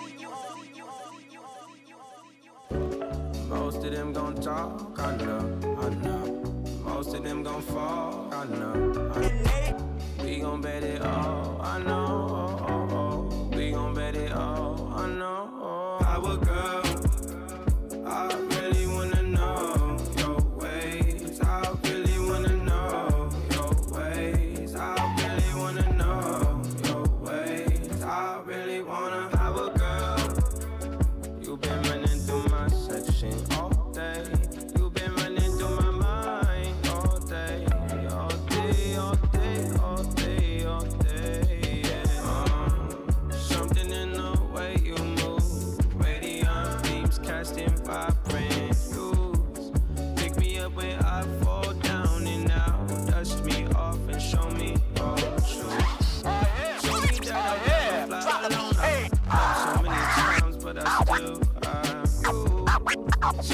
Most 3.49 3.83
of 3.83 3.91
them 3.91 4.13
gon' 4.13 4.35
talk, 4.35 4.97
I 4.97 5.17
know, 5.17 5.59
I 5.77 5.89
know. 5.89 6.63
Most 6.85 7.13
of 7.13 7.21
them 7.21 7.43
gon' 7.43 7.61
fall, 7.63 8.29
I 8.31 8.45
know. 8.45 9.11
I 9.13 9.19
know. 9.19 10.23
We 10.23 10.39
gon' 10.39 10.61
bet 10.61 10.83
it 10.83 11.01
all, 11.01 11.59
I 11.61 11.79
know. 11.79 12.05
oh, 12.31 12.65
oh, 12.69 12.95
oh. 12.95 13.57
We 13.57 13.71
gon' 13.71 13.93
bet 13.93 14.15
it 14.15 14.31
all, 14.31 14.93
I 14.95 15.07
know. 15.07 15.40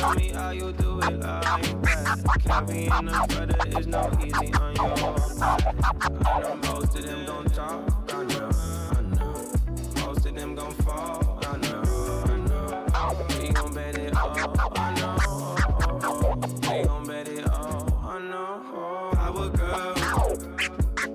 Show 0.07 0.13
me 0.13 0.29
how 0.29 0.51
you 0.51 0.71
do 0.71 0.99
it 0.99 1.19
like 1.19 1.19
that. 1.19 2.39
Carrying 2.45 2.91
a 2.91 3.27
brother 3.27 3.57
is 3.77 3.87
no 3.87 4.09
easy 4.23 4.53
on 4.53 4.73
back. 5.37 5.61
I 5.81 6.39
know 6.39 6.55
most 6.63 6.97
of 6.97 7.05
them 7.05 7.25
gon' 7.25 7.45
talk. 7.47 8.13
I 8.13 8.23
know, 8.23 8.49
I 8.91 9.01
know. 9.01 10.05
Most 10.05 10.25
of 10.25 10.33
them 10.33 10.55
gon' 10.55 10.71
fall. 10.75 11.39
I 11.45 11.57
know, 11.57 11.83
I 12.25 12.37
know. 12.37 13.25
We 13.41 13.49
gon' 13.49 13.73
bet 13.73 13.97
it 13.97 14.15
all. 14.15 14.31
I 14.77 14.93
know. 14.95 15.17
We 16.61 16.83
gon' 16.85 17.03
bet 17.05 17.27
it 17.27 17.49
all. 17.49 17.99
I 18.05 18.19
know. 18.19 18.61
Our 19.17 19.49
girl. 19.49 19.93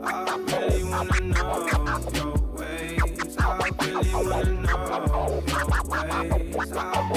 I 0.05 0.37
really 0.37 0.85
wanna 0.85 1.21
know 1.21 1.67
your 2.13 2.35
ways. 2.59 3.37
I 3.39 3.41
really 3.81 4.13
wanna 4.13 4.53
know 4.53 5.43
your 5.49 5.81
ways. 5.89 6.73
I 6.73 7.12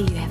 See, 0.00 0.14
you 0.14 0.29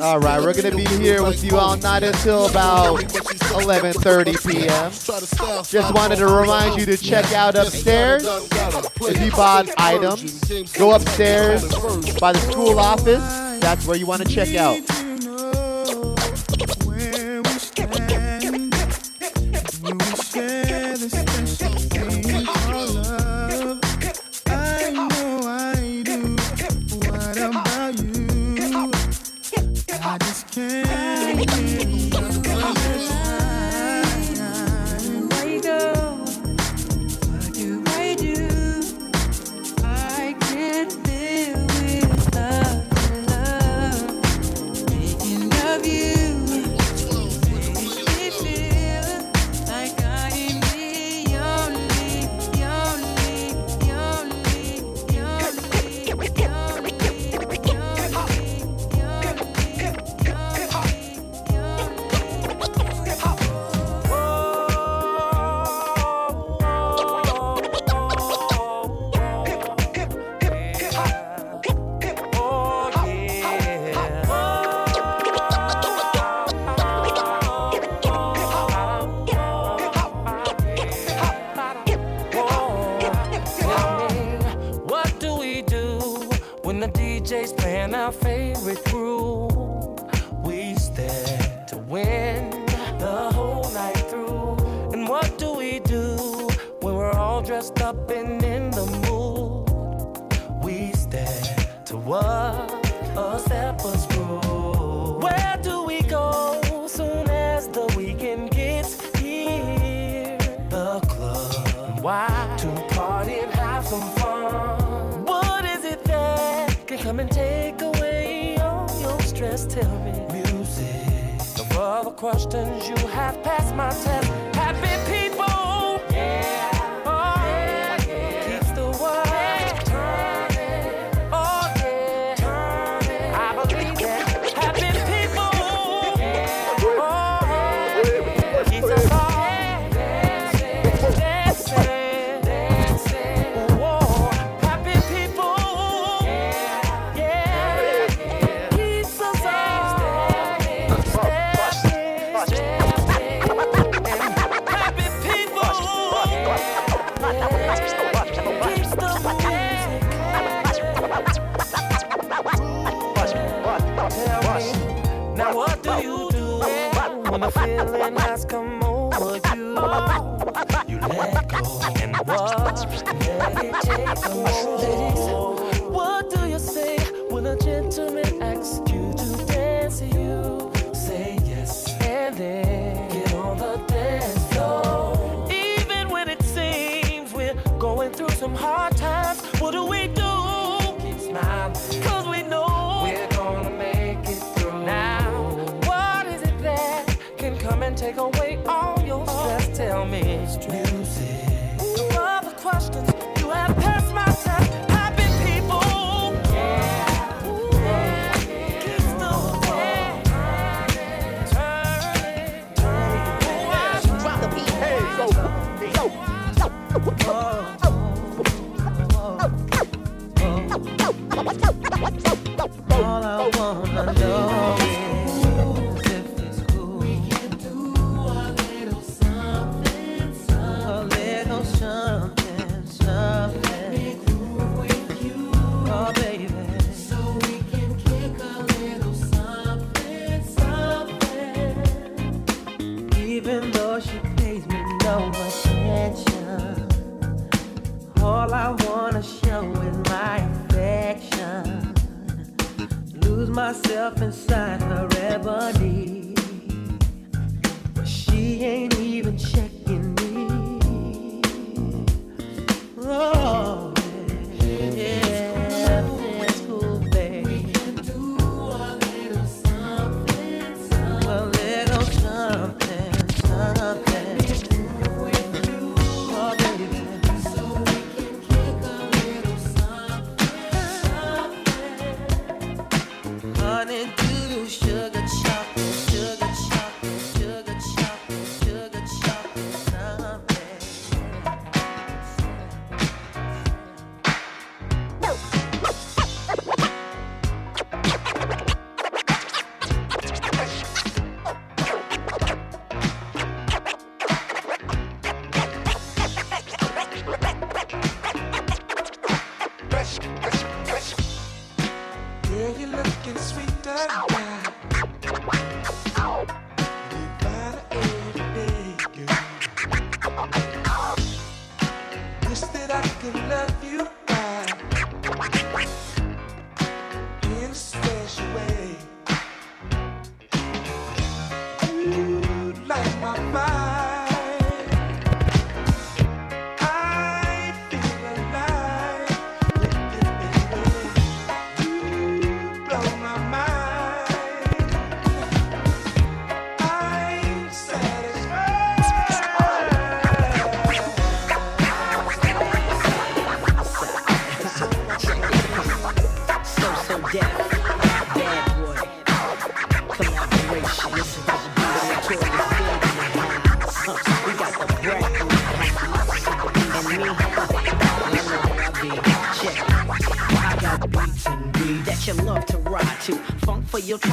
All 0.00 0.18
right, 0.18 0.40
we're 0.40 0.54
gonna 0.54 0.74
be 0.74 0.84
here 0.84 1.22
with 1.22 1.42
you 1.44 1.56
all 1.58 1.76
night 1.76 2.02
until 2.02 2.46
about 2.46 2.98
11:30 3.00 4.34
p.m. 4.50 4.90
Just 5.64 5.94
wanted 5.94 6.16
to 6.16 6.26
remind 6.26 6.78
you 6.80 6.86
to 6.86 6.96
check 6.96 7.32
out 7.32 7.54
upstairs 7.56 8.22
the 8.22 9.32
bought 9.34 9.68
items. 9.78 10.40
Go 10.72 10.94
upstairs 10.94 11.62
by 12.18 12.32
the 12.32 12.38
school 12.50 12.78
office. 12.78 13.22
That's 13.60 13.86
where 13.86 13.96
you 13.96 14.06
want 14.06 14.22
to 14.26 14.28
check 14.28 14.54
out. 14.54 14.78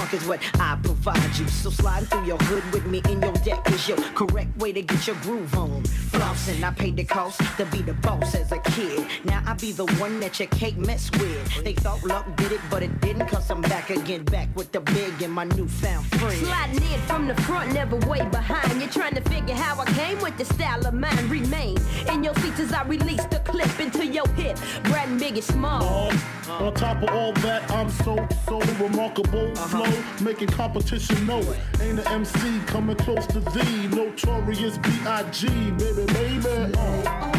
For 0.07 0.15
is 0.15 0.27
what 0.27 0.39
I 0.59 0.77
provide 0.81 1.37
you. 1.37 1.47
So 1.47 1.69
slide 1.69 2.07
through 2.09 2.25
your 2.25 2.37
hood 2.37 2.63
with 2.73 2.85
me 2.85 3.01
in 3.09 3.21
your 3.21 3.33
deck 3.33 3.69
is 3.71 3.87
your 3.87 3.97
correct 4.15 4.57
way 4.57 4.71
to 4.73 4.81
get 4.81 5.07
your 5.07 5.15
groove 5.17 5.53
on. 5.55 5.83
Flossing, 6.11 6.63
I 6.63 6.71
paid 6.71 6.97
the 6.97 7.03
cost 7.03 7.39
to 7.57 7.65
be 7.65 7.81
the 7.81 7.93
boss 7.93 8.35
as 8.35 8.51
a 8.51 8.59
kid. 8.59 9.05
Now 9.25 9.41
I 9.45 9.53
be 9.53 9.71
the 9.71 9.85
one 9.99 10.19
that 10.19 10.39
you 10.39 10.47
can't 10.47 10.77
mess 10.77 11.09
with. 11.11 11.63
They 11.63 11.73
thought 11.73 12.03
luck 12.03 12.25
did 12.37 12.51
it, 12.51 12.61
but 12.69 12.83
it 12.83 13.01
didn't. 13.01 13.27
Cause 13.27 13.49
I'm 13.49 13.61
back 13.61 13.89
again, 13.89 14.23
back 14.25 14.49
with 14.55 14.71
the 14.71 14.81
big 14.81 15.21
and 15.21 15.33
my 15.33 15.45
newfound 15.45 16.05
friend. 16.07 16.45
Sliding 16.45 16.93
in 16.93 17.01
from 17.01 17.27
the 17.27 17.35
front, 17.41 17.73
never 17.73 17.97
way 18.09 18.25
behind. 18.29 18.79
You're 18.81 18.89
trying 18.89 19.15
to 19.15 19.21
figure 19.21 19.55
how 19.55 19.79
I 19.81 19.85
came 19.91 20.19
with 20.21 20.37
the 20.37 20.45
style 20.45 20.85
of 20.85 20.93
mine. 20.93 21.29
Remain 21.29 21.77
in 22.11 22.23
your 22.23 22.35
seats 22.35 22.59
as 22.59 22.73
I 22.73 22.83
release 22.83 23.25
the 23.25 23.39
clip 23.39 23.79
into 23.79 24.05
your 24.05 24.27
hip. 24.29 24.57
Brad 24.83 25.07
big 25.19 25.37
and 25.37 25.37
Biggie 25.37 26.26
Small. 26.57 26.67
On 26.69 26.73
top 26.73 27.03
of 27.03 27.09
all 27.09 27.33
that, 27.33 27.69
I'm 27.71 27.89
so, 27.89 28.27
so 28.47 28.59
remarkable. 28.83 29.53
Flow, 29.55 30.03
making 30.21 30.47
competition 30.47 31.25
know. 31.25 31.41
Ain't 31.81 31.99
an 31.99 32.07
MC 32.07 32.59
coming 32.65 32.95
close 32.95 33.25
to 33.27 33.39
thee. 33.39 33.87
Notorious 33.87 34.77
B.I.G. 34.79 35.47
Baby, 35.71 36.05
baby. 36.13 36.73
Uh. 36.77 37.36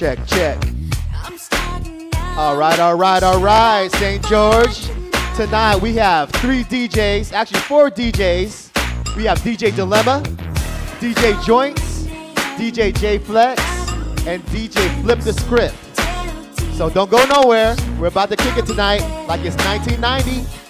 Check, 0.00 0.26
check. 0.28 0.56
All 2.38 2.56
right, 2.56 2.80
all 2.80 2.96
right, 2.96 3.22
all 3.22 3.38
right, 3.38 3.92
St. 3.96 4.24
George. 4.24 4.86
Tonight 5.36 5.76
we 5.76 5.94
have 5.96 6.30
three 6.30 6.64
DJs, 6.64 7.34
actually 7.34 7.60
four 7.60 7.90
DJs. 7.90 9.14
We 9.14 9.24
have 9.26 9.40
DJ 9.40 9.76
Dilemma, 9.76 10.22
DJ 11.00 11.44
Joints, 11.44 12.04
DJ 12.56 12.98
J 12.98 13.18
Flex, 13.18 13.60
and 14.26 14.42
DJ 14.44 15.02
Flip 15.02 15.20
the 15.20 15.34
Script. 15.34 15.76
So 16.78 16.88
don't 16.88 17.10
go 17.10 17.22
nowhere. 17.26 17.76
We're 17.98 18.06
about 18.06 18.30
to 18.30 18.36
kick 18.36 18.56
it 18.56 18.64
tonight 18.64 19.02
like 19.28 19.44
it's 19.44 19.56
1990. 19.66 20.69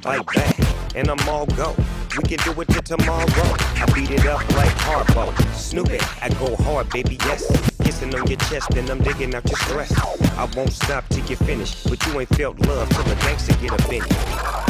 bite 0.00 0.26
back, 0.34 0.58
and 0.94 1.08
I'm 1.08 1.28
all 1.28 1.46
go. 1.46 1.74
We 2.16 2.24
can 2.24 2.38
do 2.38 2.60
it 2.60 2.68
till 2.68 2.82
tomorrow. 2.82 3.26
I 3.28 3.90
beat 3.94 4.10
it 4.10 4.26
up 4.26 4.40
like 4.56 4.70
hardball. 4.70 5.32
Snoop 5.54 5.90
it, 5.90 6.02
I 6.22 6.28
go 6.30 6.56
hard, 6.56 6.90
baby, 6.90 7.18
yes. 7.26 7.46
Kissing 7.82 8.14
on 8.14 8.26
your 8.26 8.38
chest, 8.38 8.74
and 8.74 8.88
I'm 8.90 9.02
digging 9.02 9.34
out 9.34 9.48
your 9.48 9.58
stress. 9.58 9.92
I 10.36 10.48
won't 10.56 10.72
stop 10.72 11.08
till 11.08 11.24
you 11.26 11.36
finish, 11.36 11.82
but 11.84 12.04
you 12.06 12.20
ain't 12.20 12.34
felt 12.36 12.58
love 12.66 12.88
till 12.90 13.04
the 13.04 13.14
gangster 13.16 13.54
get 13.56 13.72
offended. 13.78 14.10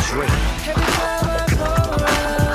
Drink. 0.08 0.32
Every 0.66 0.84
time 0.84 1.30
I 1.30 1.96
go 1.96 2.04
around. 2.04 2.49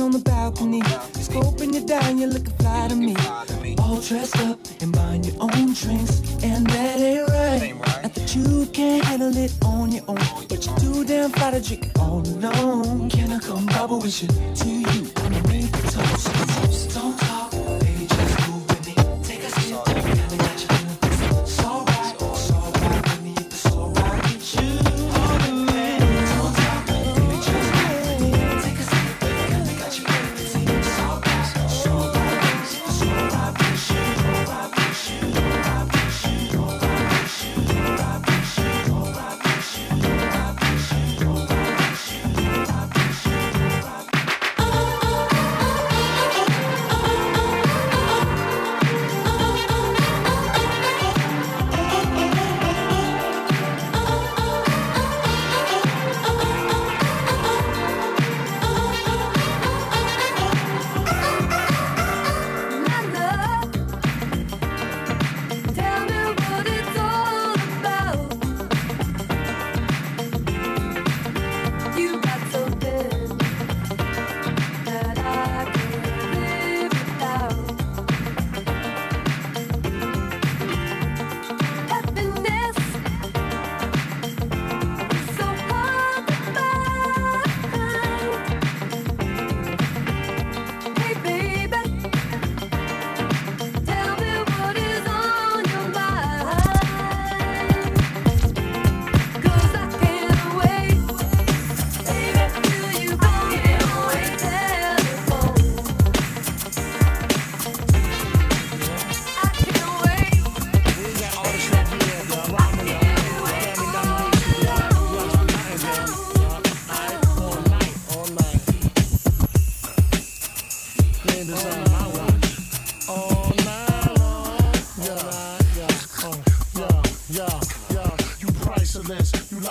on 0.00 0.10
the 0.10 0.18
balcony. 0.18 0.80
Scoping 1.26 1.74
you 1.74 1.84
down, 1.84 2.18
you 2.18 2.26
looking 2.26 2.54
fly 2.58 2.88
to 2.88 2.96
me. 2.96 3.14
All 3.78 4.00
dressed 4.00 4.38
up 4.40 4.58
and 4.80 4.92
buying 4.92 5.24
your 5.24 5.36
own 5.40 5.74
drinks. 5.74 6.20
And 6.42 6.66
that 6.68 7.00
ain't 7.00 7.28
right. 7.28 8.02
Not 8.02 8.14
that 8.14 8.34
you 8.34 8.66
can't 8.72 9.04
handle 9.04 9.36
it 9.36 9.52
on 9.64 9.92
your 9.92 10.04
own. 10.08 10.18
But 10.48 10.66
you're 10.66 10.76
too 10.78 11.04
damn 11.04 11.30
fly 11.30 11.50
to 11.52 11.60
drink 11.60 11.90
all 11.98 12.20
alone. 12.20 13.10
Can 13.10 13.32
I 13.32 13.38
come 13.38 13.66
bubble 13.66 14.00
with 14.00 14.22
you? 14.22 14.28
To 14.28 14.68
you, 14.68 15.10
I'ma 15.16 15.40
make 15.48 15.74
a 15.76 15.82
toast. 15.82 16.55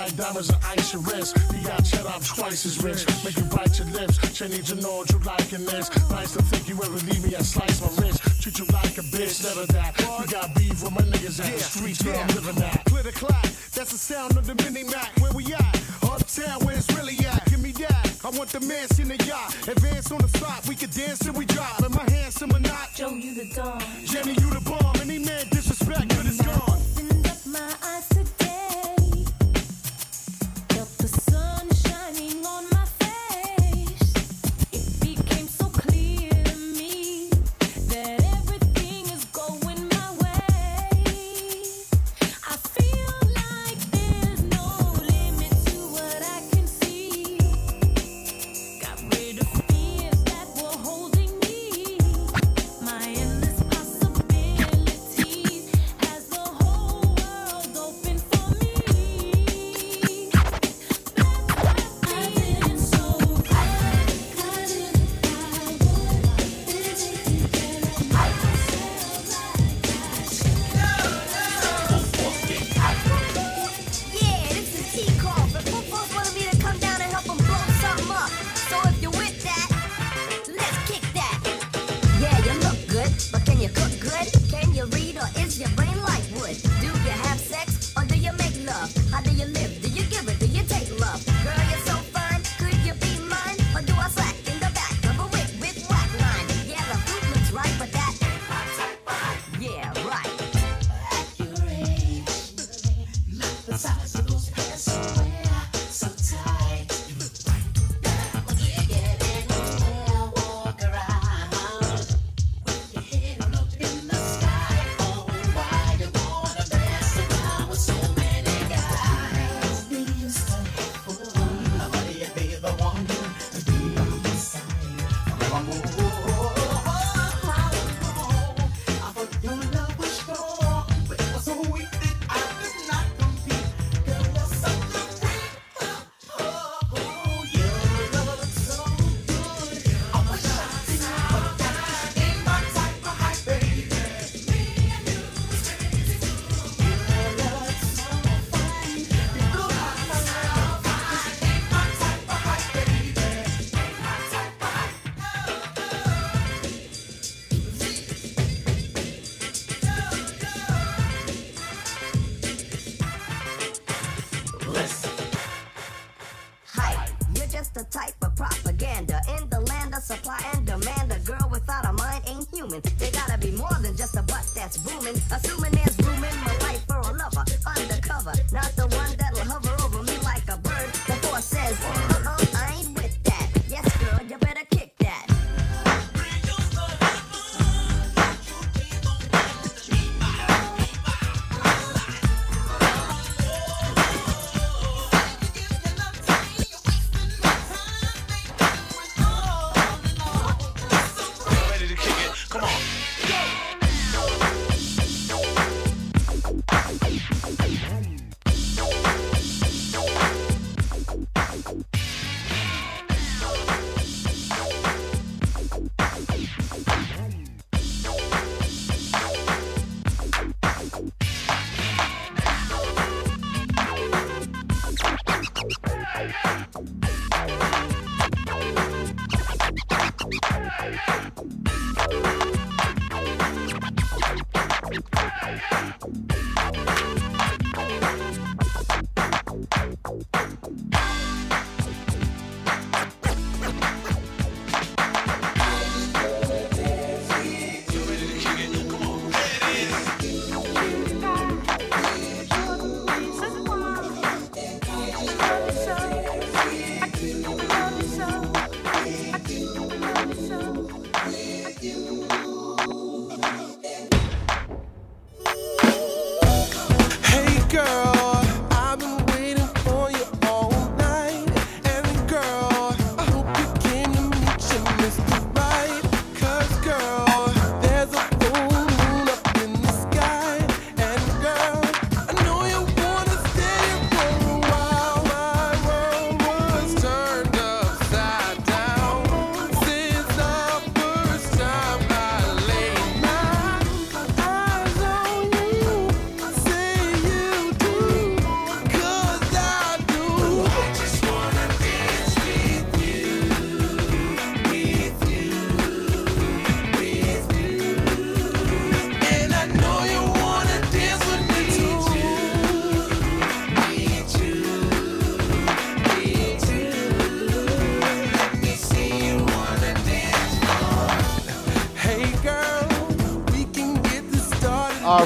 like 0.06 0.18
diamonds 0.18 0.50
and 0.50 0.60
ice 0.66 0.94
your 0.94 1.02
wrist. 1.02 1.38
You 1.54 1.64
got 1.68 1.84
cheddar, 1.84 2.10
I'm 2.10 2.22
twice 2.22 2.66
as 2.66 2.84
rich. 2.84 3.06
Make 3.24 3.38
you 3.38 3.44
bite 3.46 3.78
your 3.80 3.88
lips. 3.88 4.16
She 4.36 4.48
need 4.48 4.66
to 4.66 4.76
know 4.76 4.98
what 4.98 5.12
you 5.12 5.20
like 5.20 5.52
in 5.54 5.66
this. 5.66 5.90
Nice 6.10 6.34
to 6.34 6.42
think 6.44 6.70
you 6.70 6.76
ever 6.76 7.00
leave 7.10 7.24
me. 7.24 7.36
I 7.36 7.42
slice 7.42 7.82
my 7.82 7.90
wrist. 8.02 8.22
Treat 8.42 8.60
you 8.60 8.66
like 8.66 8.98
a 8.98 9.06
bitch, 9.14 9.44
never 9.44 9.66
that. 9.74 9.98
You 10.20 10.28
got 10.28 10.54
beef 10.56 10.84
with 10.84 10.92
my 10.92 11.02
niggas 11.02 11.40
at 11.40 11.46
yeah, 11.46 11.52
the 11.54 11.60
streets 11.60 12.04
yeah. 12.04 12.12
where 12.12 12.22
I'm 12.22 12.36
living 12.36 12.64
at. 12.64 12.86
Clear 12.86 13.04
the 13.04 13.12
clock. 13.14 13.48
That's 13.74 13.92
the 13.92 13.98
sound 13.98 14.38
of 14.38 14.46
the 14.46 14.56
mini 14.64 14.84
Mac. 14.84 15.10
Where 15.20 15.32
we 15.34 15.54
at? 15.54 15.82
Uptown, 16.04 16.64
where 16.66 16.78
it's 16.78 16.92
really 16.94 17.18
at. 17.26 17.46
Give 17.50 17.62
me 17.62 17.72
that. 17.72 18.14
I 18.24 18.30
want 18.30 18.50
the 18.50 18.60
mansion, 18.62 19.08
the 19.08 19.18
yacht. 19.26 19.56
Advance 19.68 20.12
on 20.12 20.20
the 20.20 20.28
spot. 20.28 20.68
We 20.68 20.76
can 20.76 20.90
dance 20.92 21.22
and 21.22 21.36
we 21.36 21.46
drop. 21.46 21.80
And 21.80 21.94
my 21.96 22.08
handsome 22.10 22.52
or 22.52 22.60
not. 22.60 22.90
Show 22.96 23.10
you 23.10 23.34
the 23.34 23.46
dawn. 23.56 23.82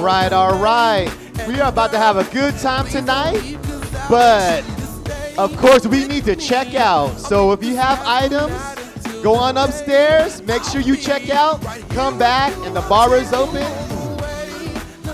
right, 0.10 0.34
all 0.34 0.60
right. 0.60 1.08
We 1.48 1.60
are 1.60 1.70
about 1.70 1.92
to 1.92 2.00
have 2.00 2.18
a 2.18 2.24
good 2.34 2.58
time 2.58 2.88
tonight, 2.88 3.60
but 4.10 4.64
of 5.38 5.56
course 5.58 5.86
we 5.86 6.08
need 6.08 6.26
to 6.26 6.36
check 6.36 6.74
out. 6.74 7.20
So 7.20 7.52
if 7.52 7.64
you 7.64 7.76
have 7.76 8.02
items, 8.04 8.60
go 9.22 9.36
on 9.36 9.56
upstairs, 9.56 10.42
make 10.42 10.64
sure 10.64 10.82
you 10.82 10.98
check 10.98 11.30
out, 11.30 11.62
come 11.90 12.18
back, 12.18 12.52
and 12.66 12.76
the 12.76 12.82
bar 12.90 13.16
is 13.18 13.34
open 13.34 13.62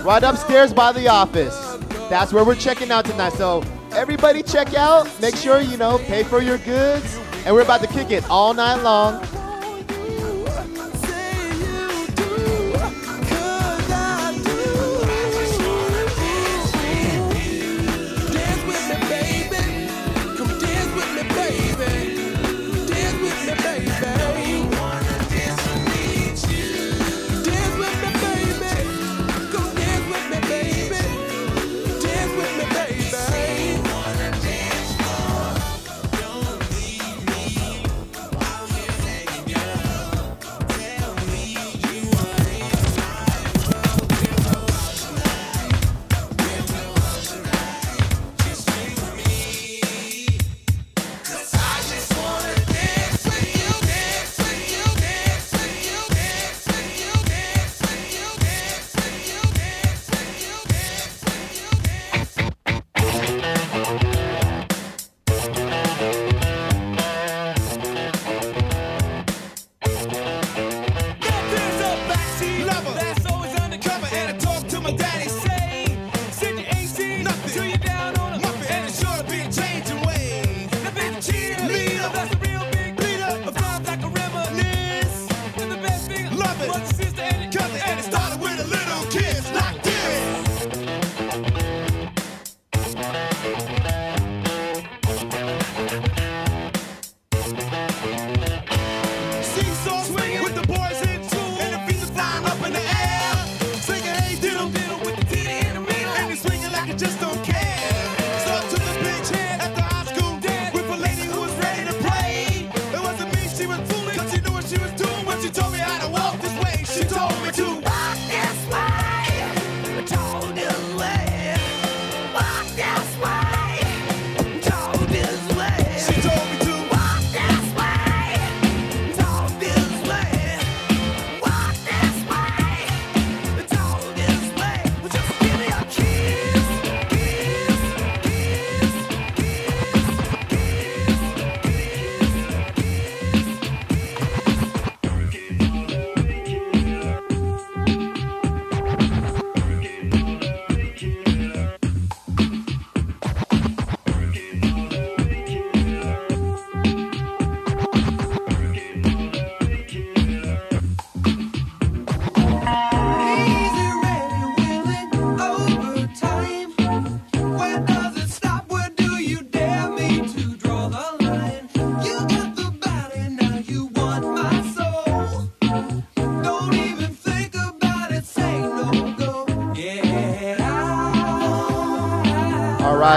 right 0.02 0.22
upstairs 0.22 0.72
by 0.72 0.92
the 0.92 1.08
office. 1.08 1.76
That's 2.08 2.32
where 2.32 2.42
we're 2.42 2.54
checking 2.54 2.90
out 2.90 3.04
tonight. 3.04 3.34
So 3.34 3.62
everybody 3.92 4.42
check 4.42 4.72
out, 4.72 5.10
make 5.20 5.36
sure 5.36 5.60
you 5.60 5.76
know, 5.76 5.98
pay 5.98 6.22
for 6.22 6.40
your 6.40 6.56
goods, 6.58 7.18
and 7.44 7.54
we're 7.54 7.64
about 7.64 7.82
to 7.82 7.86
kick 7.88 8.10
it 8.12 8.24
all 8.30 8.54
night 8.54 8.82
long. 8.82 9.22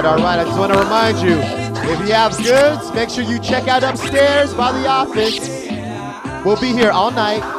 All 0.10 0.18
right, 0.18 0.40
I 0.40 0.44
just 0.44 0.58
want 0.58 0.74
to 0.74 0.80
remind 0.80 1.20
you, 1.20 1.38
if 1.88 2.00
you 2.00 2.14
have 2.16 2.36
goods, 2.38 2.92
make 2.96 3.12
sure 3.12 3.24
you 3.24 3.38
check 3.38 3.68
out 3.68 3.84
upstairs 3.84 4.56
by 4.56 4.72
the 4.72 4.88
office. 4.88 5.48
We'll 6.44 6.60
be 6.60 6.74
here 6.74 6.90
all 6.90 7.12
night. 7.12 7.59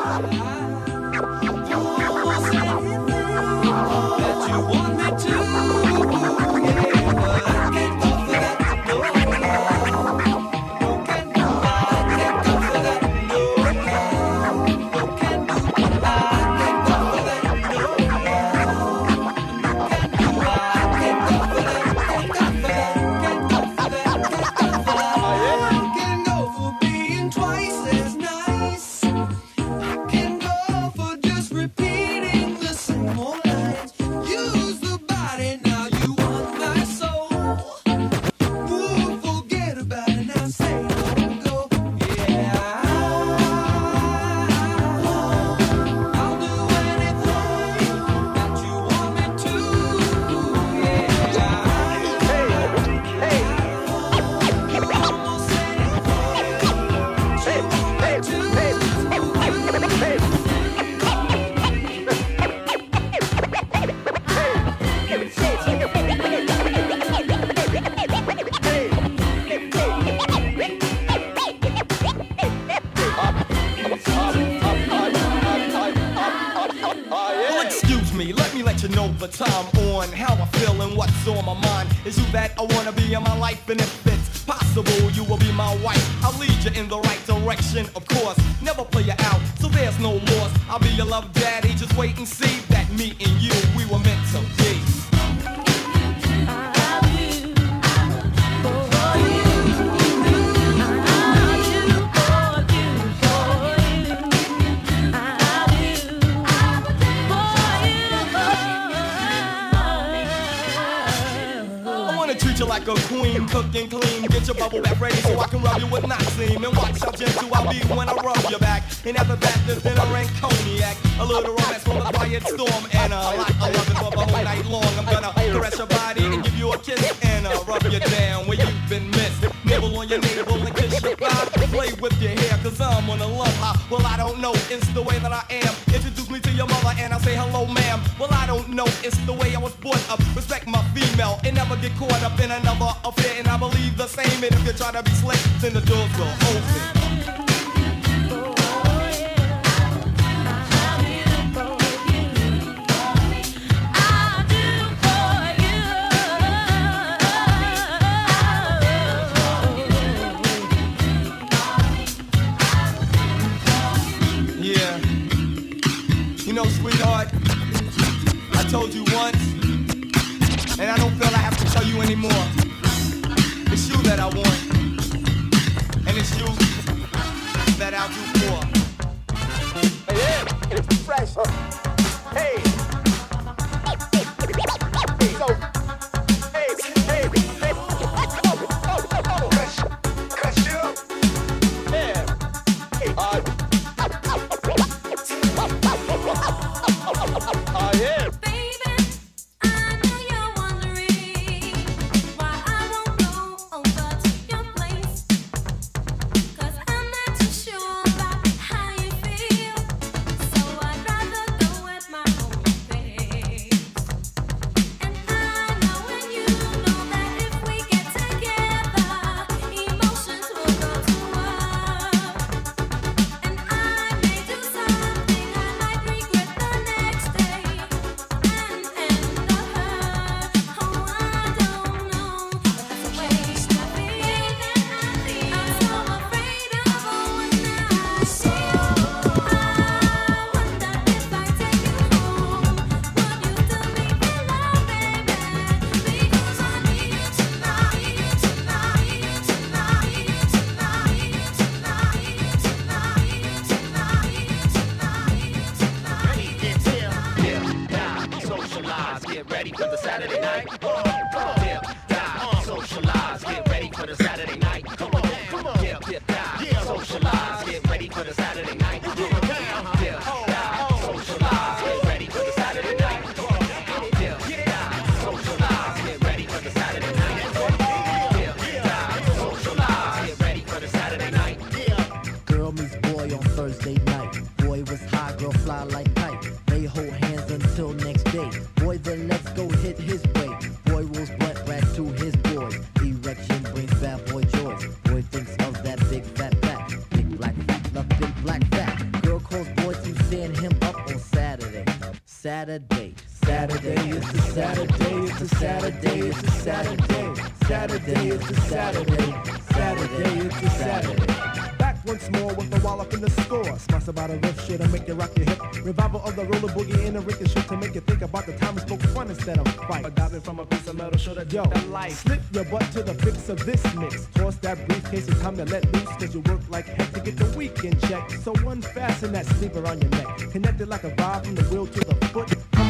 Saturday. 302.60 303.14
Saturday, 303.26 304.10
it's 304.10 304.34
a 304.34 304.38
Saturday, 304.52 305.14
it's 305.14 305.40
a 305.40 305.48
Saturday, 305.48 306.20
it's 306.28 306.42
a 306.42 306.50
Saturday. 306.50 307.34
Saturday, 307.64 308.28
it's 308.28 308.50
a 308.50 308.60
Saturday. 308.60 309.34
Saturday, 309.72 310.46
it's 310.46 310.62
a 310.62 310.70
Saturday 310.70 311.78
Back 311.78 311.96
once 312.04 312.30
more 312.32 312.52
with 312.52 312.70
the 312.70 312.78
wall 312.80 313.00
up 313.00 313.14
in 313.14 313.22
the 313.22 313.30
score. 313.30 313.78
Sponsored 313.78 314.14
by 314.14 314.26
the 314.26 314.36
rough 314.40 314.66
shit, 314.66 314.82
I 314.82 314.86
make 314.88 315.08
you 315.08 315.14
rock 315.14 315.34
your 315.38 315.46
hip. 315.46 315.58
Revival 315.82 316.20
of 316.22 316.36
the 316.36 316.44
roller 316.44 316.68
boogie 316.74 317.02
in 317.06 317.16
a 317.16 317.20
rickety 317.20 317.44
ricochet 317.44 317.68
to 317.68 317.76
make 317.78 317.94
you 317.94 318.02
think 318.02 318.20
about 318.20 318.44
the 318.44 318.52
time 318.58 318.74
we 318.74 318.82
spoke 318.82 319.00
fun 319.14 319.30
instead 319.30 319.58
of 319.58 319.66
fight. 319.88 320.04
Adopted 320.04 320.42
from 320.42 320.58
a 320.58 320.66
piece 320.66 320.86
of 320.86 320.96
metal, 320.96 321.18
show 321.18 321.32
that 321.32 321.50
yo, 321.50 321.64
that 321.64 321.88
life. 321.88 322.12
Slip 322.12 322.42
your 322.52 322.64
butt 322.66 322.82
to 322.92 323.02
the 323.02 323.14
fix 323.14 323.48
of 323.48 323.64
this 323.64 323.82
mix. 323.94 324.26
Toss 324.34 324.56
that 324.56 324.86
briefcase, 324.86 325.28
it's 325.28 325.40
time 325.40 325.56
to 325.56 325.64
let 325.64 325.90
loose, 325.94 326.12
cause 326.20 326.34
you 326.34 326.40
work 326.40 326.60
like 326.68 326.84
heck 326.84 327.10
to 327.14 327.20
get 327.20 327.38
the 327.38 327.56
weekend 327.56 327.98
check. 328.02 328.30
So 328.42 328.52
unfasten 328.52 329.32
that 329.32 329.46
sleeper 329.46 329.86
on 329.86 329.98
your 330.02 330.10
neck. 330.10 330.36
Connected 330.52 330.88
like 330.88 331.04
a 331.04 331.10
vibe 331.12 331.46
from 331.46 331.54
the 331.54 331.64
wheel 331.64 331.86
to 331.86 332.00
the 332.00 332.19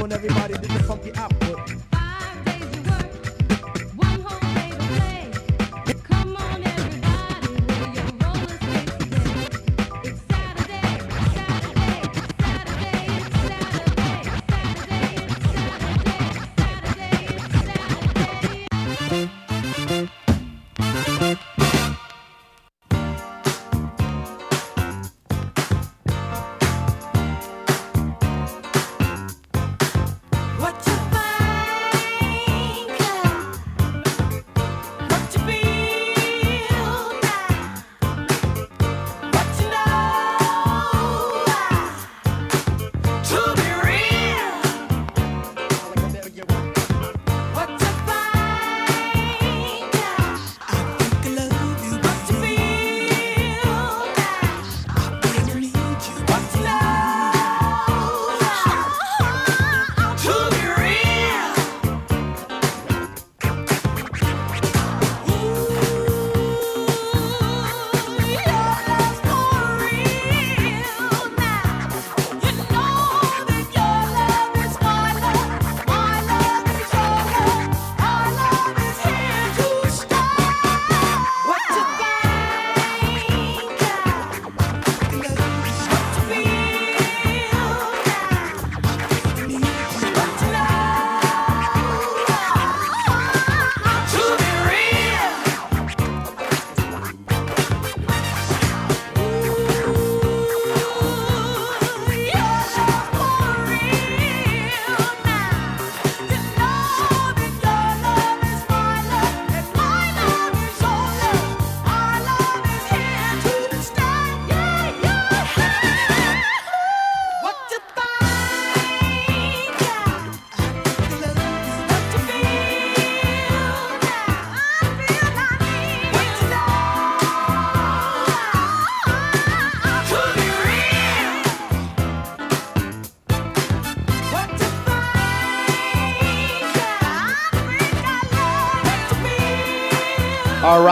on 0.00 0.12
everybody. 0.12 0.54
Did 0.54 0.70
the 0.70 0.82
funky 0.84 1.12
app. 1.12 1.29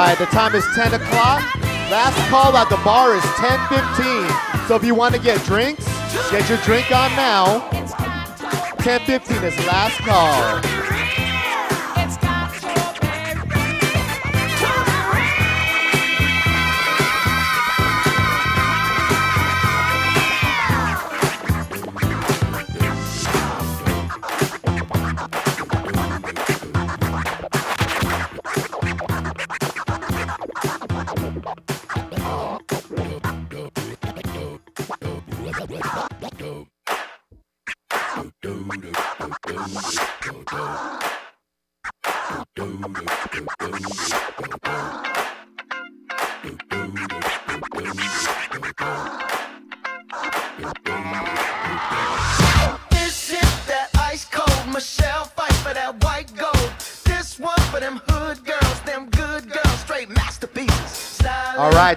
right, 0.07 0.19
the 0.19 0.27
time 0.27 0.55
is 0.55 0.65
10 0.75 0.95
o'clock. 0.95 1.43
Last 1.91 2.17
call 2.31 2.57
at 2.57 2.69
the 2.69 2.77
bar 2.85 3.17
is 3.17 3.23
10.15. 3.23 4.69
So 4.69 4.77
if 4.77 4.85
you 4.85 4.95
want 4.95 5.15
to 5.15 5.21
get 5.21 5.43
drinks, 5.45 5.85
get 6.31 6.49
your 6.49 6.59
drink 6.59 6.93
on 6.93 7.11
now. 7.17 7.69
10.15 8.79 9.43
is 9.43 9.67
last 9.67 9.99
call. 10.03 10.98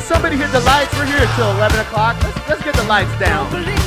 Can 0.00 0.08
somebody 0.08 0.38
hit 0.38 0.50
the 0.50 0.60
lights? 0.60 0.96
We're 0.96 1.04
here 1.04 1.28
till 1.36 1.50
11 1.56 1.78
o'clock. 1.80 2.16
Let's, 2.22 2.48
let's 2.48 2.64
get 2.64 2.74
the 2.74 2.84
lights 2.84 3.12
down. 3.18 3.79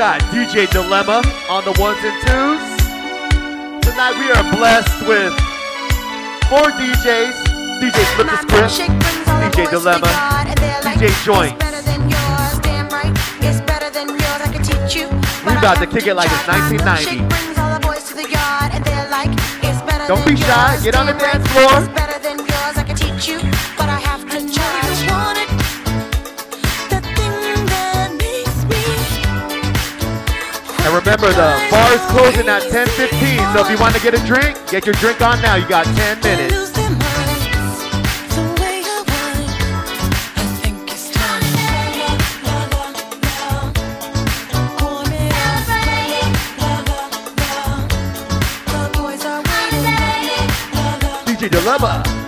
got 0.00 0.18
DJ 0.32 0.64
Dilemma 0.70 1.20
on 1.50 1.62
the 1.66 1.76
ones 1.78 1.98
and 2.00 2.16
twos. 2.24 2.64
Tonight 3.84 4.16
we 4.16 4.32
are 4.32 4.42
blessed 4.56 5.06
with 5.06 5.30
four 6.48 6.72
DJs. 6.80 7.36
DJ 7.82 8.00
Flip 8.16 8.26
the 8.26 8.68
Script, 8.70 8.88
DJ 9.52 9.68
Dilemma, 9.68 10.08
DJ 10.96 11.12
Joint. 11.22 11.52
We 15.44 15.52
about 15.58 15.76
to 15.80 15.86
kick 15.86 16.06
it 16.06 16.14
like 16.14 16.30
it's 16.32 16.48
1990. 16.48 17.28
Don't 20.08 20.26
be 20.26 20.34
shy. 20.34 20.80
Get 20.82 20.96
on 20.96 21.04
the 21.04 21.12
dance 21.12 21.46
floor. 21.52 21.99
And 30.82 30.94
remember, 30.94 31.28
the 31.28 31.68
bar 31.70 31.92
is 31.92 32.00
closing 32.10 32.48
at 32.48 32.62
10.15, 32.62 33.54
so 33.54 33.64
if 33.64 33.70
you 33.70 33.78
want 33.78 33.94
to 33.94 34.00
get 34.00 34.14
a 34.14 34.26
drink, 34.26 34.56
get 34.70 34.86
your 34.86 34.94
drink 34.94 35.20
on 35.20 35.40
now. 35.42 35.56
You 35.56 35.68
got 35.68 35.84
10 35.84 36.20
minutes. 36.20 36.70
DJ 51.26 51.50
Dilemma. 51.50 52.19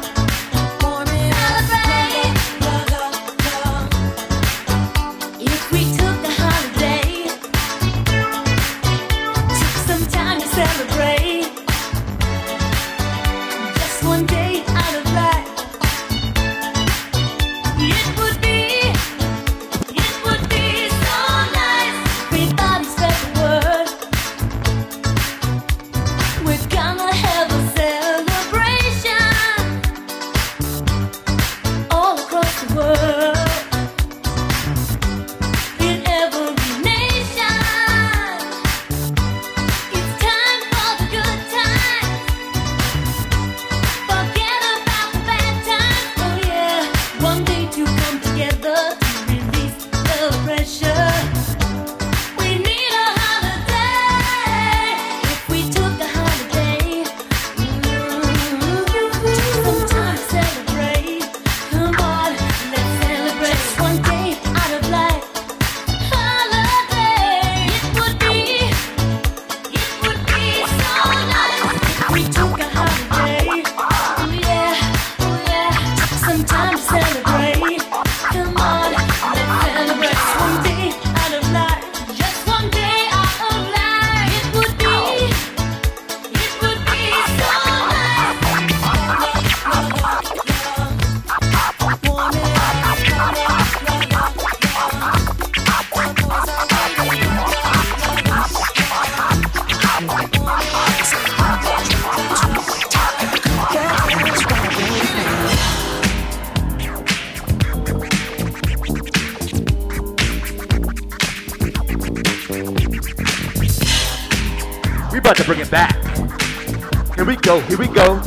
Here 117.61 117.77
we 117.77 117.87
go, 117.87 118.19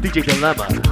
DJ 0.00 0.24
Dilemma. 0.24 0.91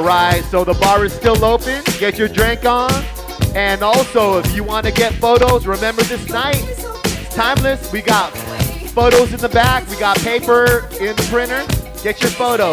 All 0.00 0.06
right, 0.06 0.42
so 0.44 0.64
the 0.64 0.72
bar 0.72 1.04
is 1.04 1.12
still 1.12 1.44
open. 1.44 1.82
Get 1.98 2.16
your 2.16 2.26
drink 2.26 2.64
on. 2.64 2.90
And 3.54 3.82
also, 3.82 4.38
if 4.38 4.56
you 4.56 4.64
want 4.64 4.86
to 4.86 4.92
get 4.92 5.12
photos, 5.16 5.66
remember 5.66 6.00
this 6.04 6.26
night, 6.30 6.64
it's 6.66 7.34
timeless. 7.34 7.92
We 7.92 8.00
got 8.00 8.30
photos 8.94 9.34
in 9.34 9.40
the 9.40 9.50
back, 9.50 9.86
we 9.90 9.98
got 9.98 10.16
paper 10.20 10.88
in 10.98 11.14
the 11.16 11.26
printer. 11.30 11.66
Get 12.02 12.22
your 12.22 12.30
photo. 12.30 12.72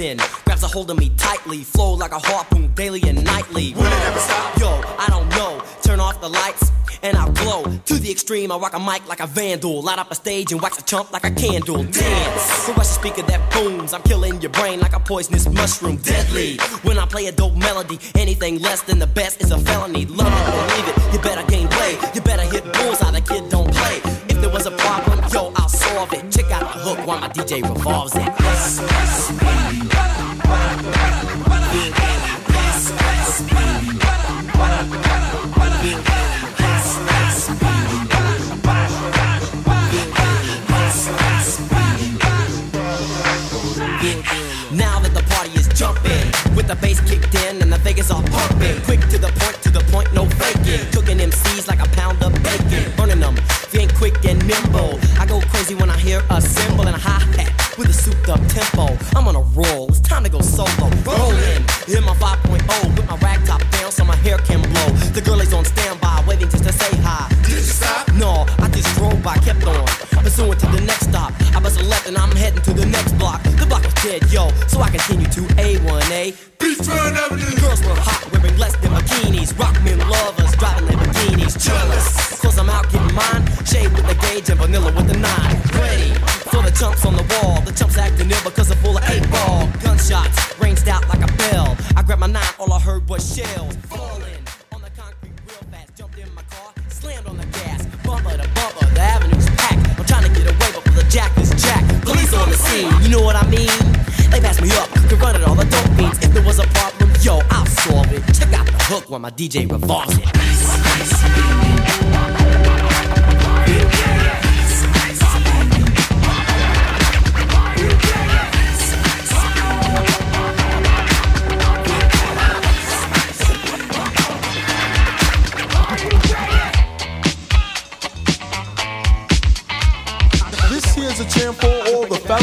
Grabs 0.00 0.62
a 0.62 0.66
hold 0.66 0.90
of 0.90 0.98
me 0.98 1.10
tightly, 1.18 1.62
flow 1.62 1.92
like 1.92 2.12
a 2.12 2.18
harpoon 2.18 2.72
daily 2.72 3.02
and 3.06 3.22
nightly. 3.22 3.74
Will 3.74 3.84
it 3.84 4.06
ever 4.06 4.18
stop? 4.18 4.58
Yo, 4.58 4.68
I 4.98 5.06
don't 5.08 5.28
know. 5.28 5.62
Turn 5.82 6.00
off 6.00 6.18
the 6.22 6.28
lights 6.28 6.72
and 7.02 7.18
I'll 7.18 7.30
glow. 7.32 7.64
To 7.64 7.94
the 7.94 8.10
extreme, 8.10 8.50
I 8.50 8.56
rock 8.56 8.72
a 8.74 8.78
mic 8.78 9.06
like 9.06 9.20
a 9.20 9.26
vandal. 9.26 9.82
Light 9.82 9.98
up 9.98 10.10
a 10.10 10.14
stage 10.14 10.52
and 10.52 10.62
wax 10.62 10.78
a 10.78 10.84
chump 10.84 11.12
like 11.12 11.24
a 11.24 11.30
candle. 11.30 11.84
Dance. 11.84 12.42
So 12.42 12.72
watch 12.72 12.88
the 12.88 12.96
speaker 13.00 13.22
that 13.22 13.52
booms. 13.52 13.92
I'm 13.92 14.02
killing 14.02 14.40
your 14.40 14.50
brain 14.52 14.80
like 14.80 14.94
a 14.94 15.00
poisonous 15.00 15.46
mushroom. 15.48 15.96
Deadly. 15.96 16.56
When 16.82 16.98
I 16.98 17.04
play 17.04 17.26
a 17.26 17.32
dope 17.32 17.56
melody, 17.56 17.98
anything 18.14 18.58
less 18.60 18.80
than 18.80 18.98
the 18.98 19.06
best 19.06 19.42
is 19.42 19.50
a 19.50 19.58
felony. 19.58 20.06
Love 20.06 20.32
it 20.32 20.54
or 20.54 20.64
leave 20.76 20.88
it, 20.88 21.12
you 21.12 21.18
better 21.20 21.46
gain 21.46 21.68
play. 21.68 21.98
It. 26.50 26.60
The 26.60 26.66
hook 26.66 27.06
while 27.06 27.20
my 27.20 27.28
DJ 27.28 27.62
revolves 27.62 28.14
it. 28.16 29.99
They 104.30 104.40
passed 104.40 104.62
me 104.62 104.70
up, 104.72 104.88
could 105.08 105.20
run 105.20 105.36
it 105.36 105.42
all 105.42 105.54
the 105.54 105.64
dope 105.64 105.96
beans. 105.96 106.18
If 106.18 106.32
there 106.32 106.44
was 106.44 106.58
a 106.58 106.66
problem, 106.68 107.10
yo, 107.20 107.40
I'll 107.50 107.66
solve 107.66 108.12
it. 108.12 108.22
Check 108.34 108.52
out 108.52 108.66
the 108.66 108.84
hook 108.84 109.10
while 109.10 109.20
my 109.20 109.30
DJ 109.30 109.70
revolves 109.70 110.16
it. 110.18 111.69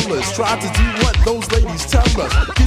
Try 0.08 0.58
to 0.58 0.68
do 0.72 1.04
what 1.04 1.18
those 1.26 1.52
ladies 1.52 1.86
tell 1.86 2.22
us. 2.22 2.34
Get 2.56 2.67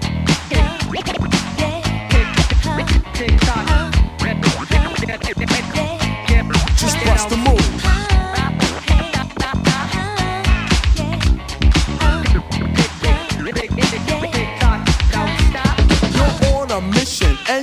Just 6.75 7.05
bust 7.05 7.29
the 7.29 7.37
move. 7.37 7.60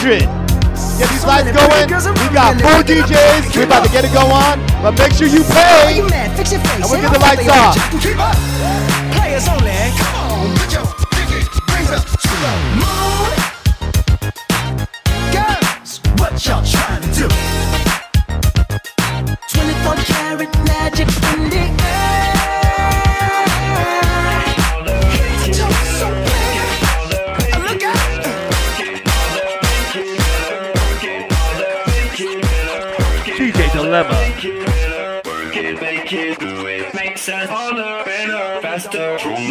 100. 0.00 0.24
Get 0.96 1.10
these 1.10 1.24
lights 1.24 1.52
going. 1.52 2.16
We 2.16 2.28
got 2.32 2.56
four 2.56 2.80
DJs. 2.80 3.54
We're 3.54 3.64
about 3.64 3.84
to 3.84 3.92
get 3.92 4.04
it 4.04 4.12
go 4.14 4.24
on. 4.24 4.58
But 4.80 4.96
make 4.96 5.12
sure 5.12 5.28
you 5.28 5.44
pay. 5.44 6.00
And 6.00 6.08
we'll 6.88 7.00
get 7.00 7.12
the 7.12 7.18
lights 7.20 7.48
off. 7.48 7.76
Players 9.12 9.48
only. 9.48 9.89
Let 37.30 37.46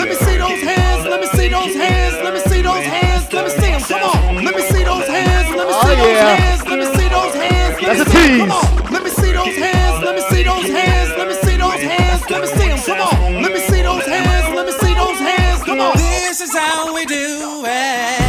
me 0.10 0.15
see 0.15 0.38
those 0.38 0.61
hands, 0.61 1.06
let 1.07 1.22
me 1.22 1.27
see 1.27 1.47
those 1.47 1.73
hands, 1.76 2.15
let 2.23 2.34
me 2.34 2.39
see 2.41 2.61
those 2.61 2.84
hands, 2.84 3.31
let 3.31 3.45
me 3.45 3.51
see 3.51 3.72
them, 3.72 3.81
come 3.81 4.03
on. 4.03 4.43
Let 4.43 4.53
me 4.56 4.61
see 4.64 4.84
those 4.84 5.07
hands, 5.07 5.56
let 5.56 5.65
me 5.68 5.73
Oh, 5.73 5.81
see 5.88 5.95
those 5.95 6.19
hands, 6.19 6.65
let 6.68 6.80
me 6.80 6.85
see 6.85 7.07
those 7.07 7.34
hands, 7.35 7.81
let 7.81 7.97
That's 7.97 7.99
me 7.99 8.03
a 8.03 8.10
see 8.11 8.38
them, 8.38 8.49
come 8.49 8.51
on. 8.51 8.91
Let 8.91 9.03
me 9.03 9.10
see 9.10 9.31
those 9.31 9.56
hands, 9.56 10.03
let 10.03 10.15
me 10.15 10.22
see 10.30 10.43
those 10.43 10.69
hands, 10.69 11.10
let 11.18 11.27
me 11.30 11.34
see 11.35 11.56
those 11.56 11.81
hands, 11.81 12.30
let 12.30 12.41
me 12.41 12.47
see 12.47 12.68
them, 12.68 12.80
come 12.84 12.99
on. 12.99 13.43
Let 13.43 13.53
me 13.53 13.60
see 13.60 13.81
those 13.81 14.06
hands, 14.06 14.56
let 14.56 14.65
me 14.65 14.72
see 14.73 14.93
those 14.93 15.19
hands, 15.19 15.64
come 15.64 15.80
on. 15.80 15.95
This 15.95 16.41
is 16.41 16.53
how 16.53 16.93
we 16.93 17.06
do 17.06 17.64
it. 17.65 18.28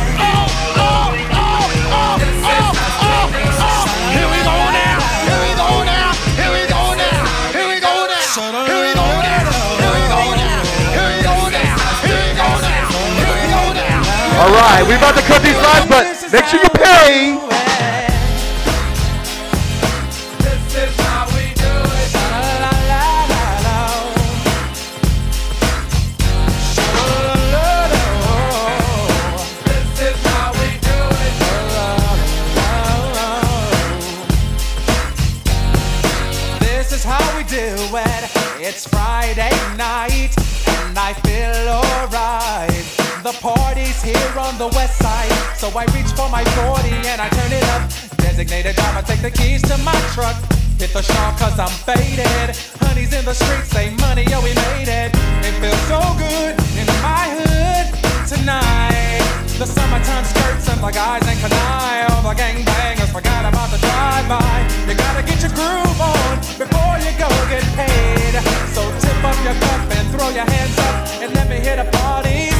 All 14.40 14.48
right, 14.48 14.82
we 14.88 14.94
about 14.94 15.14
to 15.16 15.22
cut 15.24 15.42
these 15.42 15.54
lines, 15.54 15.86
but 15.86 16.32
make 16.32 16.46
sure 16.46 16.62
you 16.62 16.70
pay. 16.70 17.36
It's 38.62 38.86
Friday 38.86 39.50
night 39.76 40.30
and 40.66 40.96
I 40.96 41.12
feel 41.12 41.68
alright. 41.68 42.79
The 43.20 43.36
party's 43.36 44.00
here 44.00 44.32
on 44.40 44.56
the 44.56 44.72
west 44.72 44.96
side, 44.96 45.28
so 45.52 45.68
I 45.76 45.84
reach 45.92 46.08
for 46.16 46.24
my 46.32 46.40
40 46.64 46.88
and 47.04 47.20
I 47.20 47.28
turn 47.28 47.52
it 47.52 47.64
up. 47.76 47.84
Designated 48.16 48.76
driver, 48.76 49.04
take 49.04 49.20
the 49.20 49.30
keys 49.30 49.60
to 49.68 49.76
my 49.84 49.92
truck. 50.16 50.40
Hit 50.80 50.96
the 50.96 51.04
shop 51.04 51.36
cause 51.36 51.60
I'm 51.60 51.68
faded. 51.84 52.56
Honey's 52.80 53.12
in 53.12 53.28
the 53.28 53.36
streets, 53.36 53.76
say 53.76 53.92
money, 54.00 54.24
yo, 54.24 54.40
we 54.40 54.56
made 54.72 54.88
it. 54.88 55.12
It 55.44 55.52
feels 55.60 55.84
so 55.84 56.00
good 56.16 56.56
in 56.80 56.88
my 57.04 57.28
hood 57.44 57.92
tonight. 58.24 59.20
The 59.60 59.68
summertime 59.68 60.24
skirts 60.24 60.72
and 60.72 60.80
the 60.80 60.88
guys 60.88 61.20
in 61.28 61.36
Kani. 61.44 62.24
The 62.24 62.32
gangbangers 62.40 63.12
forgot 63.12 63.44
about 63.44 63.68
the 63.68 63.84
drive-by. 63.84 64.64
You 64.88 64.96
gotta 64.96 65.20
get 65.28 65.44
your 65.44 65.52
groove 65.52 66.00
on 66.00 66.40
before 66.56 66.96
you 67.04 67.12
go 67.20 67.28
get 67.52 67.68
paid. 67.76 68.40
So 68.72 68.80
tip 68.96 69.20
up 69.20 69.36
your 69.44 69.56
cup 69.60 69.80
and 69.92 70.08
throw 70.08 70.32
your 70.32 70.48
hands 70.48 70.78
up 70.88 71.20
and 71.20 71.34
let 71.36 71.50
me 71.52 71.60
hit 71.60 71.76
the 71.76 71.84
party 72.00 72.59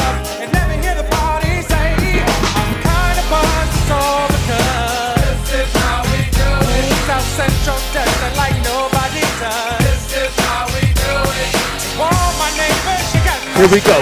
Here 13.61 13.69
we 13.69 13.79
go. 13.81 13.93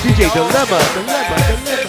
DJ 0.00 0.32
Dilemma, 0.32 0.80
Dilemma, 0.94 1.36
Dilemma. 1.66 1.81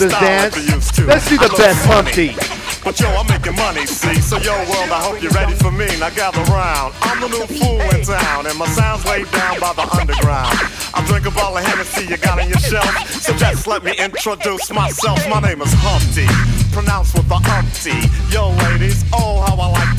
Know 0.00 0.06
you 0.06 0.14
all 0.14 0.20
know 0.20 0.48
this 0.48 0.90
dance. 0.92 0.98
Let's 1.06 1.24
see 1.24 1.36
the 1.36 1.48
best 1.56 1.86
Humpty. 1.86 2.34
But 2.82 2.98
yo, 2.98 3.06
I'm 3.14 3.26
making 3.28 3.54
money, 3.54 3.86
see? 3.86 4.20
So 4.20 4.38
yo, 4.38 4.52
world, 4.66 4.90
I 4.90 4.98
hope 4.98 5.22
you're 5.22 5.30
ready 5.30 5.54
for 5.54 5.70
me. 5.70 5.86
Now 6.00 6.10
gather 6.10 6.42
round. 6.50 6.94
I'm 7.02 7.20
the 7.20 7.28
new 7.28 7.46
fool 7.46 7.80
in 7.94 8.02
town, 8.02 8.46
and 8.46 8.58
my 8.58 8.66
sound's 8.66 9.04
laid 9.06 9.30
down 9.30 9.60
by 9.60 9.72
the 9.72 9.86
underground. 9.94 10.50
I 10.92 11.04
drink 11.06 11.26
a 11.26 11.30
bottle 11.30 11.58
of 11.58 11.64
Hennessy 11.64 12.06
you 12.06 12.16
got 12.16 12.40
on 12.40 12.48
your 12.48 12.58
shelf. 12.58 12.90
So 13.22 13.34
just 13.36 13.68
let 13.68 13.84
me 13.84 13.94
introduce 13.98 14.72
myself. 14.72 15.22
My 15.28 15.40
name 15.40 15.62
is 15.62 15.72
Humpty, 15.78 16.26
pronounced 16.74 17.14
with 17.14 17.28
the 17.28 17.38
umpty. 17.54 17.94
Yo, 18.34 18.50
ladies, 18.66 19.04
oh, 19.12 19.31
how 19.31 19.31
I 19.31 19.31
like 19.31 19.31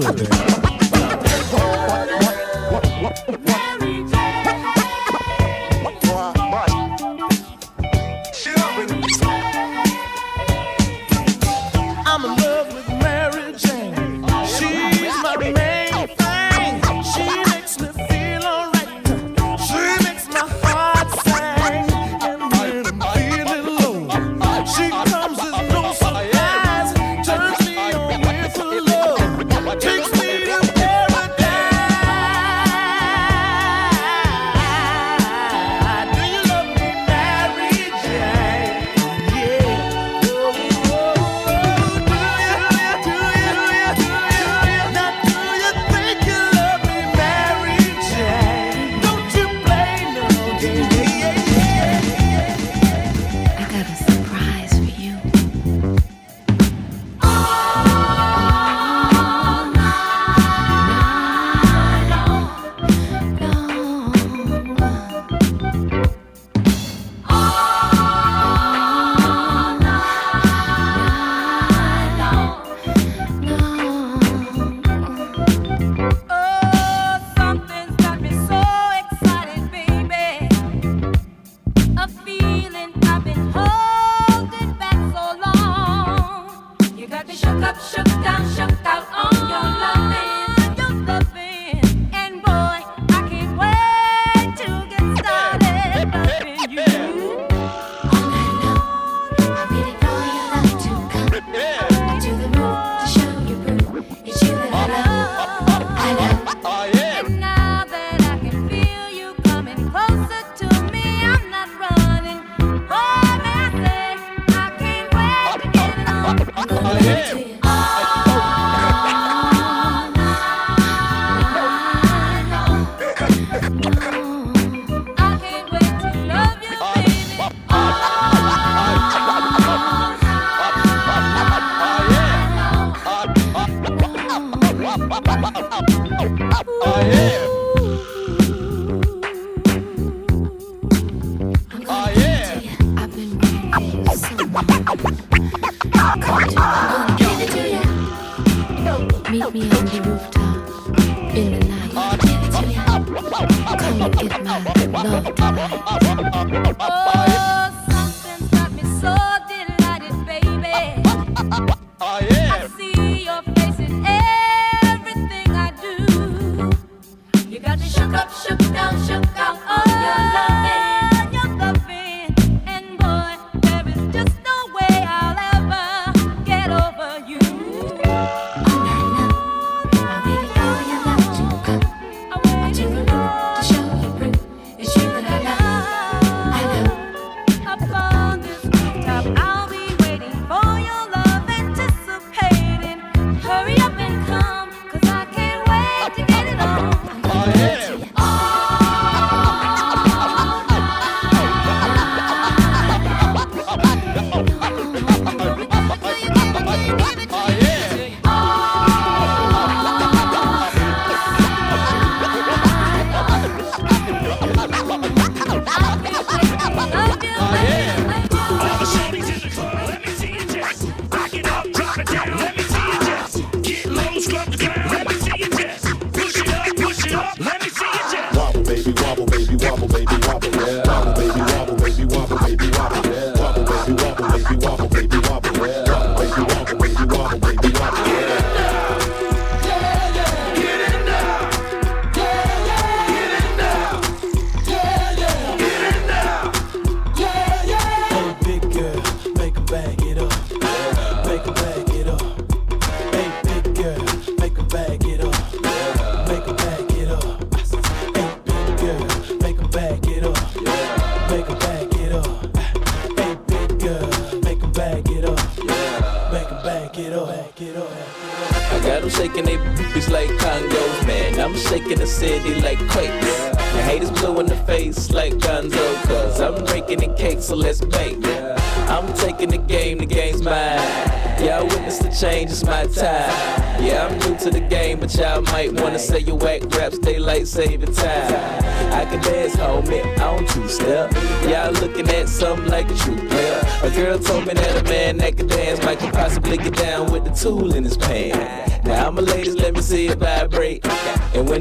to 0.00 0.08
it. 0.08 0.43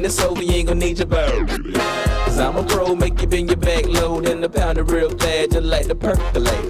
when 0.03 0.09
it's 0.09 0.21
over, 0.21 0.43
you 0.43 0.51
ain't 0.51 0.67
gonna 0.67 0.81
need 0.81 0.97
your 0.97 1.07
bird. 1.07 1.47
Cause 1.47 2.38
I'm 2.38 2.57
a 2.57 2.63
pro, 2.63 2.93
make 2.93 3.21
you 3.21 3.27
bend 3.27 3.47
your 3.47 3.55
back 3.55 3.85
low, 3.85 4.19
then 4.19 4.41
the 4.41 4.49
pound 4.49 4.77
of 4.77 4.91
real 4.91 5.15
bad, 5.15 5.51
just 5.51 5.63
like 5.63 5.88
the 5.88 5.95
percolate. 5.95 6.62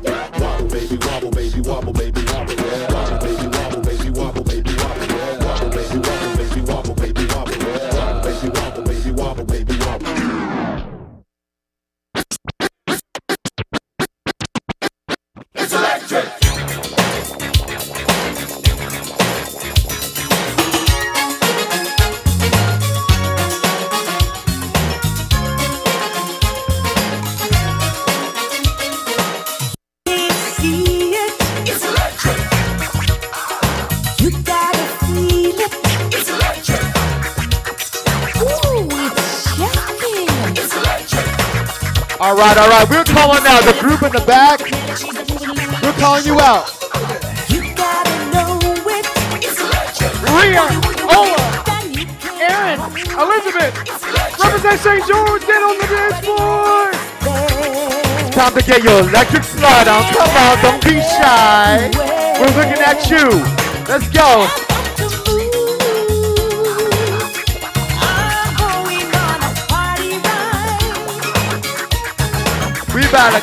We 64.34 64.40
about 64.40 64.50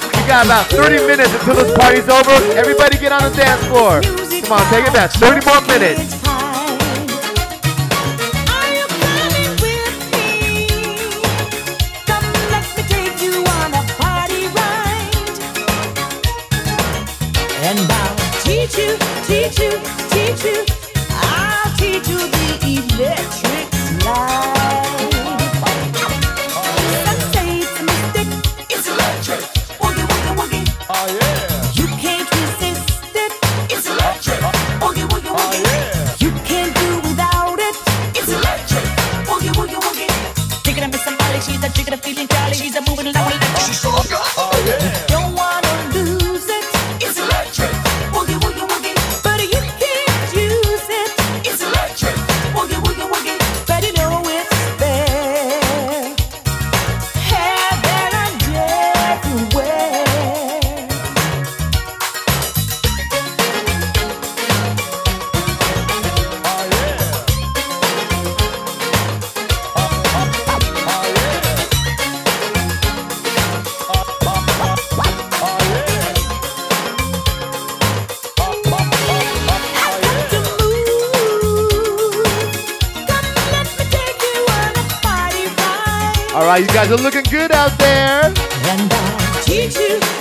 to, 0.01 0.09
we 0.09 0.15
got 0.27 0.47
about 0.47 0.67
30 0.67 1.07
minutes 1.07 1.33
until 1.33 1.55
this 1.55 1.73
party's 1.79 2.09
over. 2.09 2.33
Everybody 2.59 2.99
get 2.99 3.13
on 3.13 3.23
the 3.23 3.31
dance 3.37 3.65
floor. 3.67 4.01
Come 4.43 4.59
on, 4.59 4.67
take 4.73 4.89
it 4.89 4.93
back. 4.93 5.13
30 5.13 5.47
more 5.47 5.61
minutes. 5.69 6.20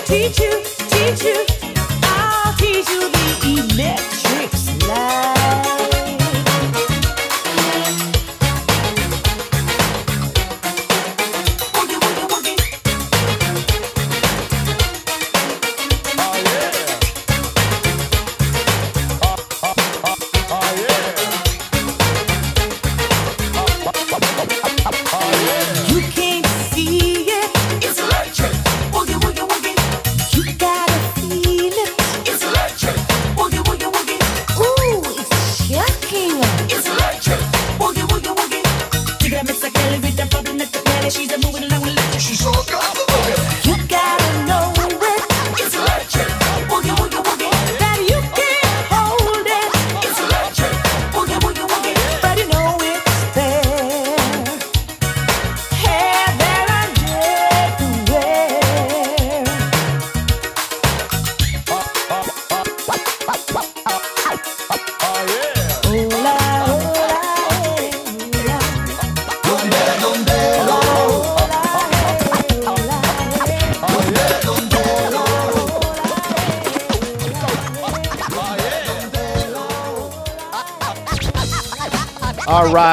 teach 0.05 0.39
you, 0.39 0.63
teach 0.89 1.23
you. 1.23 1.58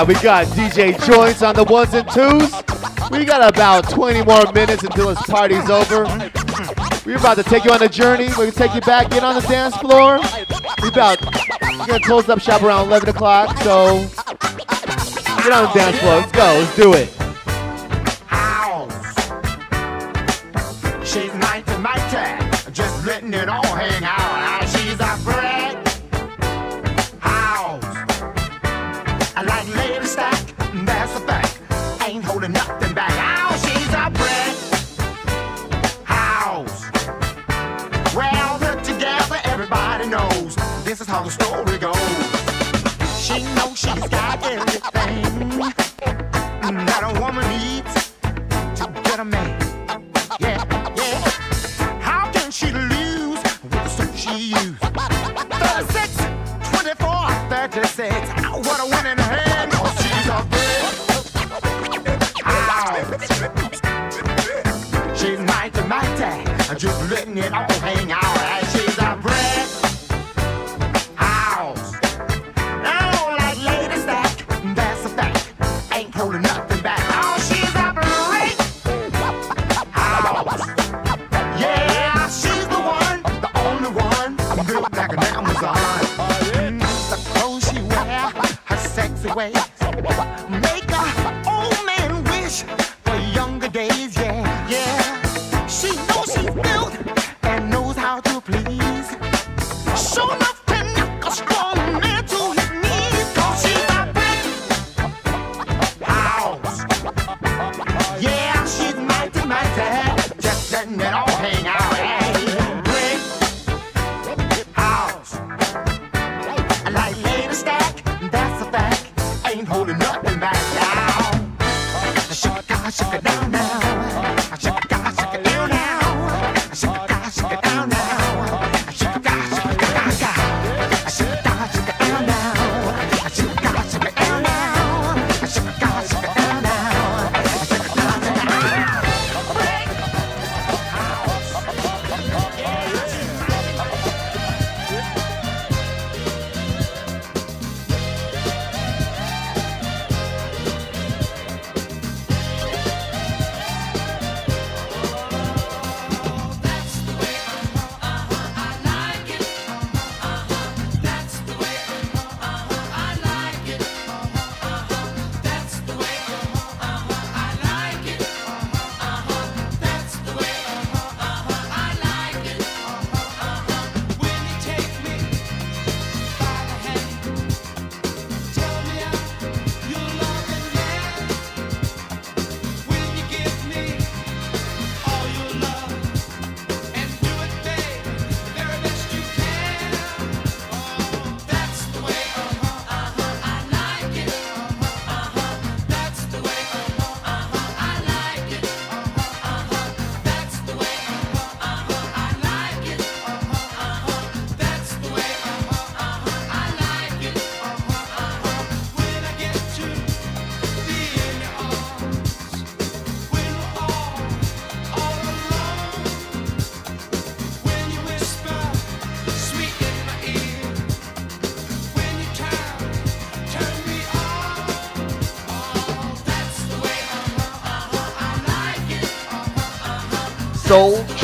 we 0.07 0.15
got 0.15 0.47
DJ 0.49 1.05
Joints 1.05 1.43
on 1.43 1.55
the 1.55 1.65
ones 1.65 1.93
and 1.95 2.09
twos. 2.11 2.53
We 3.11 3.25
got 3.25 3.49
about 3.49 3.89
20 3.91 4.23
more 4.23 4.53
minutes 4.53 4.85
until 4.85 5.09
this 5.09 5.23
party's 5.27 5.69
over. 5.69 6.05
We're 7.05 7.17
about 7.17 7.37
to 7.37 7.43
take 7.43 7.65
you 7.65 7.73
on 7.73 7.83
a 7.83 7.89
journey. 7.89 8.29
We're 8.29 8.51
gonna 8.51 8.53
take 8.53 8.75
you 8.75 8.81
back, 8.83 9.13
in 9.13 9.25
on 9.25 9.35
the 9.35 9.41
dance 9.49 9.77
floor. 9.77 10.21
We 10.83 10.89
about 10.89 11.21
we're 11.79 11.87
gonna 11.87 12.01
close 12.01 12.29
up 12.29 12.41
shop 12.41 12.63
around 12.63 12.87
11 12.87 13.09
o'clock, 13.09 13.57
so 13.59 14.07
get 15.43 15.53
on 15.53 15.65
the 15.65 15.71
dance 15.75 15.99
floor. 15.99 16.17
Let's 16.17 16.33
go. 16.33 16.45
Let's 16.45 16.77
do 16.77 16.93
it. 16.95 17.16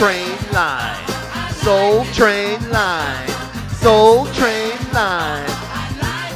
Train 0.02 0.36
Line. 0.52 1.06
Soul 1.62 2.04
Train 2.06 2.58
Line. 2.70 3.28
Soul 3.68 4.26
Train 4.32 4.76
Line. 4.92 5.46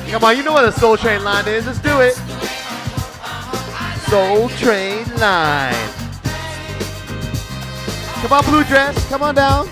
Come 0.08 0.22
on, 0.22 0.36
you 0.36 0.44
know 0.44 0.52
what 0.52 0.64
a 0.64 0.70
Soul 0.70 0.96
Train 0.96 1.24
Line 1.24 1.48
is. 1.48 1.66
Let's 1.66 1.80
do 1.80 1.98
it. 1.98 2.14
Soul 4.08 4.48
Train 4.50 5.04
Line. 5.16 5.74
Come 8.22 8.32
on, 8.34 8.44
Blue 8.44 8.62
Dress. 8.62 9.08
Come 9.08 9.22
on 9.22 9.34
down. 9.34 9.68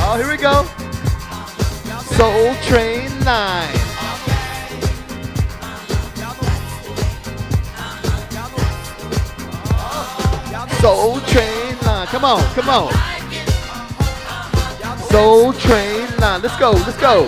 Oh, 0.00 0.16
here 0.16 0.30
we 0.30 0.38
go. 0.38 0.64
Soul 2.16 2.54
Train 2.62 3.10
Line. 3.26 3.77
Soul 10.88 11.20
Train 11.20 11.78
Line. 11.84 12.06
Come 12.06 12.24
on, 12.24 12.42
come 12.54 12.70
on. 12.70 12.90
Soul 15.10 15.52
Train 15.52 16.08
Line. 16.16 16.40
Let's 16.40 16.56
go, 16.56 16.70
let's 16.70 16.96
go. 16.96 17.26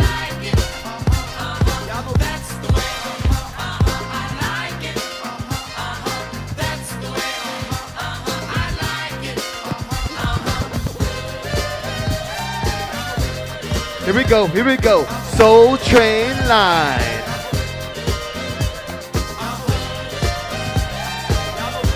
Here 14.07 14.15
we 14.15 14.24
go, 14.24 14.47
here 14.47 14.65
we 14.65 14.77
go. 14.78 15.05
Soul 15.37 15.77
Train 15.77 16.35
Line. 16.49 17.10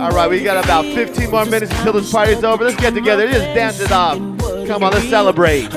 All 0.00 0.12
right, 0.12 0.30
we 0.30 0.42
got 0.42 0.64
about 0.64 0.86
15 0.86 1.30
more 1.30 1.44
minutes 1.44 1.70
until 1.72 1.92
this 1.92 2.10
party's 2.10 2.42
over. 2.42 2.64
Let's 2.64 2.80
get 2.80 2.94
together. 2.94 3.30
Just 3.30 3.44
dance 3.54 3.80
it 3.80 3.92
off. 3.92 4.16
Come 4.66 4.82
on, 4.82 4.92
let's 4.92 5.10
celebrate. 5.10 5.68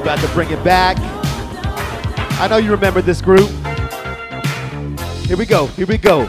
About 0.00 0.18
to 0.20 0.28
bring 0.28 0.50
it 0.50 0.62
back. 0.64 0.96
I 2.40 2.48
know 2.48 2.56
you 2.56 2.70
remember 2.70 3.02
this 3.02 3.20
group. 3.20 3.48
Here 5.26 5.36
we 5.36 5.46
go. 5.46 5.66
Here 5.66 5.86
we 5.86 5.98
go. 5.98 6.28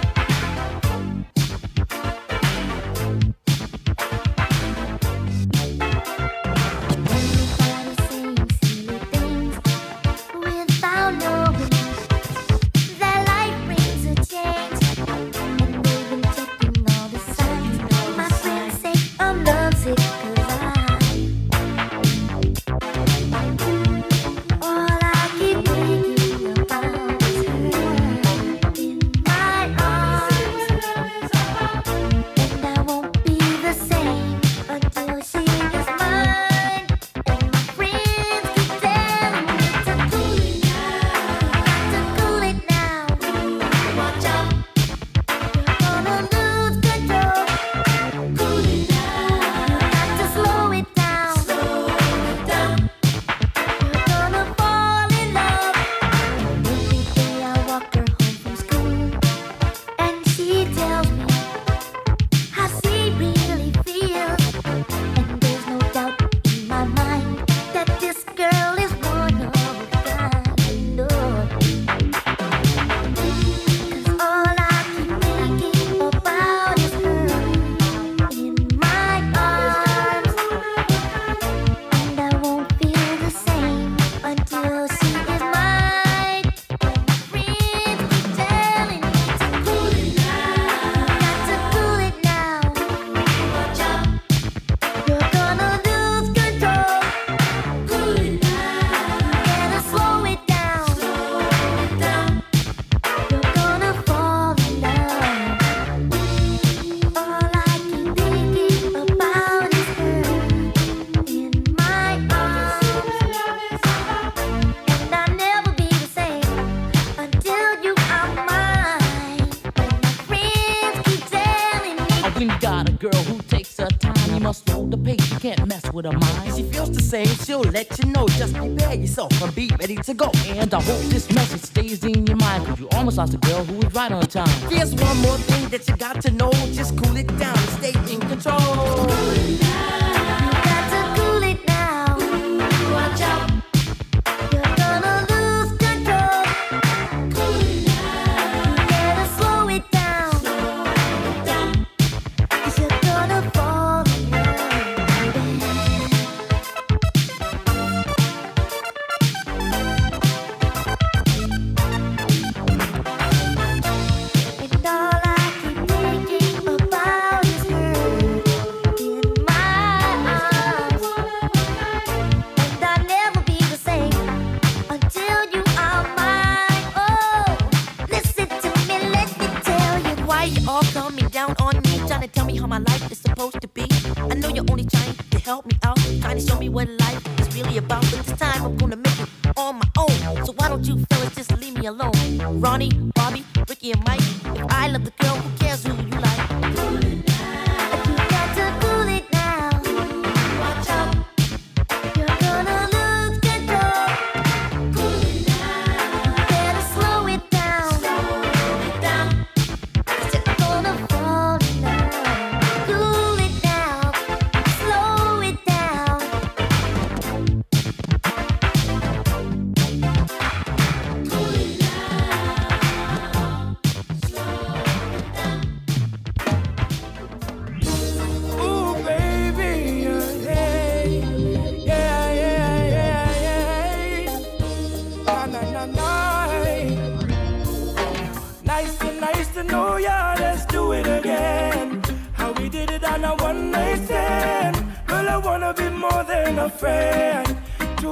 On 243.81 243.97
a 243.97 243.97
one 243.97 244.05
night 244.05 244.05
stand. 244.05 244.75
Girl, 245.07 245.29
I 245.29 245.37
wanna 245.37 245.73
be 245.73 245.89
more 245.89 246.23
than 246.23 246.59
a 246.59 246.69
friend 246.69 247.57
to. 247.97 248.11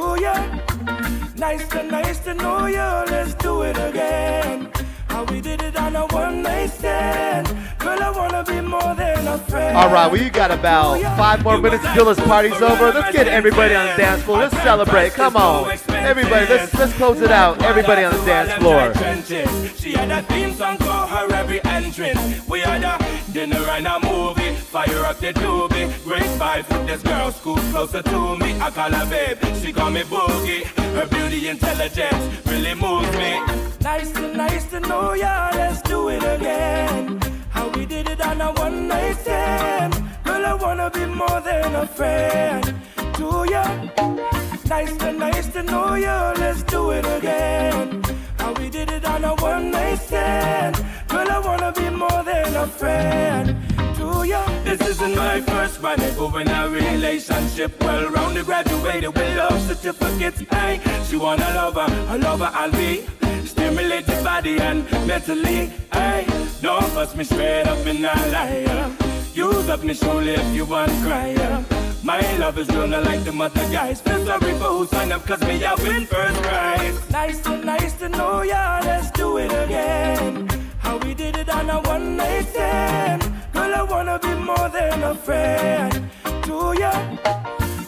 Nice 1.35 1.67
to, 1.69 1.83
nice 1.83 2.19
to 2.19 2.33
know 2.33 2.65
ya. 2.65 3.05
Let's 3.07 3.33
do 3.35 3.61
it 3.61 3.77
again. 3.77 4.69
How 5.07 5.23
we 5.23 5.41
did 5.41 5.61
it 5.61 5.75
on 5.77 5.95
a 5.95 6.05
one 6.07 6.41
night 6.41 6.69
stand. 6.69 7.47
Girl, 7.79 8.01
I 8.01 8.09
wanna 8.09 8.43
be 8.43 8.59
more 8.61 8.93
than 8.95 9.27
a 9.27 9.37
friend. 9.37 9.77
All 9.77 9.89
right, 9.89 10.11
we 10.11 10.29
got 10.29 10.51
about 10.51 11.01
five 11.17 11.43
more 11.43 11.57
minutes 11.57 11.85
until 11.85 12.05
this 12.05 12.19
party's 12.19 12.61
over. 12.61 12.91
Let's 12.91 13.15
get 13.15 13.27
everybody 13.27 13.73
on 13.73 13.87
the 13.87 13.95
dance 13.95 14.23
floor. 14.23 14.39
Let's 14.39 14.57
celebrate. 14.57 15.13
Come 15.13 15.37
on, 15.37 15.71
everybody. 15.89 16.45
Let's 16.47 16.73
let's 16.73 16.93
close 16.93 17.21
it 17.21 17.31
out. 17.31 17.61
Everybody 17.63 18.03
on 18.03 18.13
the 18.17 18.25
dance 18.25 18.51
floor. 18.61 18.93
She 19.77 19.93
had 19.93 20.11
a 20.11 20.21
theme 20.23 20.53
song 20.53 20.77
for 20.77 20.99
her 21.13 21.31
every 21.33 21.63
entrance. 21.63 22.47
We 22.47 22.59
had 22.59 22.83
a 22.83 22.97
dinner 23.31 23.63
and 23.75 23.87
a 23.87 23.99
movie. 24.05 24.38
Fire 24.69 25.03
up 25.03 25.17
the 25.17 25.33
doobie. 25.33 25.89
Vibe 26.37 26.69
with 26.69 26.85
this 26.85 27.01
girl, 27.01 27.31
school 27.31 27.57
closer 27.71 28.03
to 28.03 28.37
me. 28.37 28.53
I 28.61 28.69
call 28.69 28.91
her 28.91 29.09
babe, 29.09 29.37
she 29.59 29.73
call 29.73 29.89
me 29.89 30.01
boogie. 30.01 30.63
Her 30.93 31.07
beauty 31.07 31.47
intelligence 31.47 32.45
really 32.45 32.75
moves 32.75 33.11
me. 33.17 33.41
Nice 33.81 34.11
to 34.11 34.31
nice 34.31 34.65
to 34.65 34.79
know 34.81 35.13
ya. 35.13 35.49
Let's 35.55 35.81
do 35.81 36.09
it 36.09 36.21
again. 36.21 37.19
How 37.49 37.67
we 37.69 37.87
did 37.87 38.09
it 38.09 38.21
on 38.21 38.41
a 38.41 38.51
one 38.53 38.87
night 38.87 39.17
stand. 39.17 39.93
Girl, 40.23 40.45
I 40.45 40.53
wanna 40.53 40.91
be 40.91 41.05
more 41.07 41.41
than 41.41 41.73
a 41.73 41.87
friend 41.87 42.63
to 43.15 43.45
ya. 43.49 43.65
Nice 44.65 44.95
to 44.97 45.11
nice 45.11 45.47
to 45.47 45.63
know 45.63 45.95
ya. 45.95 46.35
Let's 46.37 46.61
do 46.61 46.91
it 46.91 47.05
again. 47.17 48.03
How 48.37 48.53
we 48.53 48.69
did 48.69 48.91
it 48.91 49.03
on 49.03 49.25
a 49.25 49.33
one 49.33 49.71
night 49.71 49.97
stand. 49.97 50.75
Girl, 51.07 51.27
I 51.27 51.39
wanna 51.39 51.71
be 51.71 51.89
more 51.89 52.23
than 52.23 52.55
a 52.55 52.67
friend 52.67 53.68
ya. 54.23 54.45
This 54.63 54.81
isn't 54.81 55.15
my 55.15 55.41
first 55.41 55.81
rendezvous 55.81 56.37
in 56.37 56.47
a 56.47 56.69
relationship. 56.69 57.79
Well 57.81 58.09
rounded, 58.09 58.45
graduated 58.45 59.15
with 59.15 59.37
love 59.37 59.61
certificates. 59.61 60.39
Hey, 60.51 60.81
she 61.05 61.17
want 61.17 61.41
a 61.41 61.53
lover, 61.53 61.87
a 62.09 62.17
lover 62.17 62.49
I'll 62.53 62.71
be. 62.71 63.05
Stimulate 63.45 64.05
the 64.05 64.21
body 64.23 64.59
and 64.59 64.83
mentally. 65.07 65.71
Hey, 65.93 66.25
don't 66.61 66.85
fuss 66.93 67.15
me 67.15 67.23
straight 67.23 67.67
up 67.67 67.85
in 67.85 68.05
a 68.05 68.13
liar. 68.31 68.91
Use 69.33 69.69
up 69.69 69.83
me 69.83 69.93
shoulder 69.93 70.31
if 70.31 70.55
you 70.55 70.65
want 70.65 70.91
cry. 71.03 71.35
My 72.03 72.21
love 72.37 72.57
is 72.57 72.67
real, 72.69 72.87
not 72.87 73.03
like 73.03 73.23
the 73.23 73.31
other 73.31 73.71
guys. 73.71 74.01
Feel 74.01 74.25
sorry 74.25 74.53
for 74.53 74.69
who 74.73 74.85
sign 74.87 75.11
up, 75.11 75.25
cause 75.25 75.41
me, 75.41 75.63
I 75.63 75.75
win 75.75 76.05
first 76.05 76.41
prize. 76.41 77.09
Nice 77.11 77.41
to, 77.41 77.57
nice 77.57 77.93
to 77.99 78.09
know 78.09 78.41
ya, 78.41 78.81
let's 78.83 79.11
do 79.11 79.37
it 79.37 79.51
again. 79.51 80.47
How 80.79 80.97
we 80.97 81.13
did 81.13 81.37
it 81.37 81.49
on 81.49 81.69
a 81.69 81.81
one 81.81 82.17
night 82.17 82.47
stand. 82.47 83.38
Girl, 83.59 83.75
I 83.75 83.83
wanna 83.83 84.17
be 84.19 84.33
more 84.35 84.69
than 84.69 85.03
a 85.03 85.13
friend 85.13 85.91
to 86.45 86.73
ya. 86.79 86.93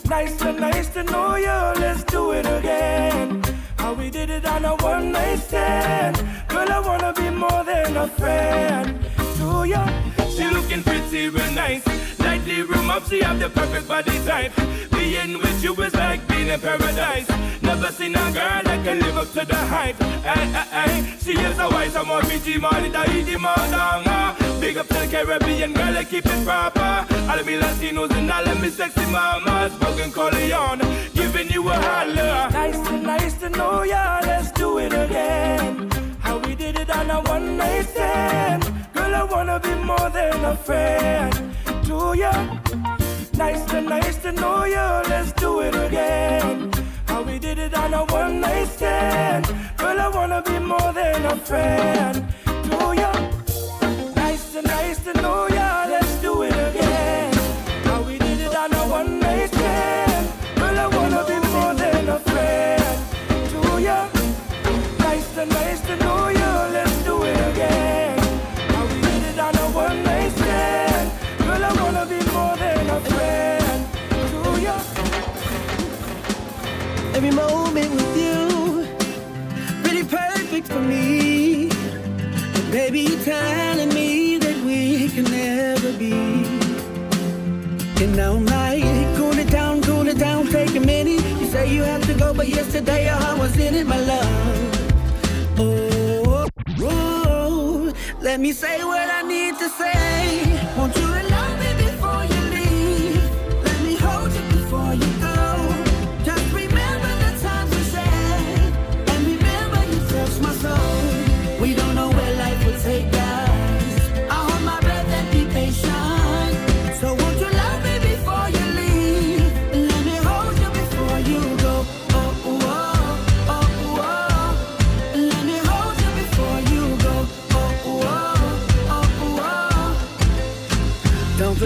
Nice 0.09 0.35
to, 0.39 0.51
nice 0.51 0.89
to 0.89 1.03
know 1.03 1.35
ya, 1.35 1.73
let's 1.79 2.03
do 2.03 2.33
it 2.33 2.45
again. 2.45 3.41
How 3.77 3.93
we 3.93 4.09
did 4.09 4.29
it 4.29 4.45
on 4.45 4.65
a 4.65 4.75
one 4.83 5.13
night 5.13 5.39
stand. 5.39 6.17
Girl, 6.49 6.69
I 6.69 6.79
wanna 6.81 7.13
be 7.13 7.29
more 7.29 7.63
than 7.63 7.95
a 7.95 8.05
friend 8.05 8.99
to 9.37 9.63
ya. 9.63 9.87
She 10.35 10.43
looking 10.49 10.83
pretty 10.83 11.29
real 11.29 11.51
nice. 11.53 11.85
The 12.45 12.63
room 12.63 12.89
up, 12.89 13.07
she 13.07 13.21
have 13.21 13.39
the 13.39 13.49
perfect 13.49 13.87
body 13.87 14.17
type. 14.25 14.51
Being 14.91 15.37
with 15.37 15.63
you 15.63 15.75
is 15.83 15.93
like 15.93 16.27
being 16.27 16.47
in 16.47 16.59
paradise. 16.59 17.29
Never 17.61 17.91
seen 17.91 18.15
a 18.15 18.31
girl 18.31 18.63
that 18.63 18.83
can 18.83 18.99
live 18.99 19.17
up 19.17 19.27
to 19.33 19.45
the 19.45 19.55
hype. 19.55 19.95
Ay, 20.01 20.49
ay, 20.55 20.67
ay. 20.71 21.17
She 21.21 21.33
is 21.33 21.59
a 21.59 21.69
wise, 21.69 21.95
I'm 21.95 22.07
more 22.07 22.21
pretty, 22.21 22.57
money, 22.57 22.89
da, 22.89 23.03
easy, 23.13 23.35
madanga. 23.35 24.35
Big 24.59 24.75
up 24.77 24.87
to 24.87 24.93
the 24.95 25.07
Caribbean 25.07 25.73
girl, 25.73 25.95
I 25.95 26.03
keep 26.03 26.25
it 26.25 26.43
proper. 26.43 27.05
All 27.29 27.39
of 27.39 27.45
me 27.45 27.59
Latinos 27.59 28.11
and 28.11 28.31
all 28.31 28.47
of 28.47 28.59
me 28.59 28.69
sexy 28.69 29.05
mamas. 29.11 29.73
Broken 29.77 30.11
Corleone, 30.11 30.81
giving 31.13 31.49
you 31.51 31.69
a 31.69 31.73
holler. 31.73 32.49
Nice 32.51 32.87
to, 32.87 32.97
nice 32.97 33.33
to 33.35 33.49
know 33.49 33.83
ya, 33.83 34.19
let's 34.23 34.51
do 34.53 34.79
it 34.79 34.93
again. 34.93 35.91
How 36.19 36.39
we 36.39 36.55
did 36.55 36.79
it 36.79 36.89
on 36.89 37.11
a 37.11 37.21
one 37.21 37.57
night 37.57 37.85
stand. 37.85 38.63
Girl, 38.93 39.13
I 39.13 39.23
wanna 39.25 39.59
be 39.59 39.75
more 39.75 40.09
than 40.09 40.43
a 40.43 40.55
friend 40.55 41.51
to 41.85 42.13
ya. 42.17 42.31
Nice 43.33 43.65
to, 43.71 43.81
nice 43.81 44.17
to 44.17 44.31
know 44.31 44.65
ya, 44.65 45.03
let's 45.09 45.31
do 45.33 45.61
it 45.61 45.75
again. 45.75 46.71
How 47.05 47.23
we 47.23 47.39
did 47.39 47.57
it 47.59 47.73
on 47.73 47.93
a 47.93 48.05
one 48.05 48.41
night 48.41 48.67
stand. 48.67 49.45
Girl, 49.77 49.99
I 49.99 50.07
wanna 50.07 50.41
be 50.41 50.59
more 50.59 50.93
than 50.93 51.25
a 51.25 51.35
friend 51.35 52.15
to 52.45 52.77
ya. 53.01 53.11
Nice 54.15 54.53
to, 54.53 54.61
nice 54.61 55.03
to 55.05 55.13
know 55.21 55.47
ya, 55.47 55.50
But 92.41 92.49
yesterday 92.49 93.05
heart 93.05 93.37
was 93.37 93.55
in 93.55 93.75
it, 93.75 93.85
my 93.85 93.99
love. 93.99 95.59
Oh, 95.59 96.47
oh, 96.79 96.81
oh, 96.81 97.93
let 98.19 98.39
me 98.39 98.51
say 98.51 98.83
what 98.83 99.07
I 99.11 99.21
need 99.21 99.59
to 99.59 99.69
say. 99.69 100.59
Won't 100.75 100.97
you? 100.97 101.10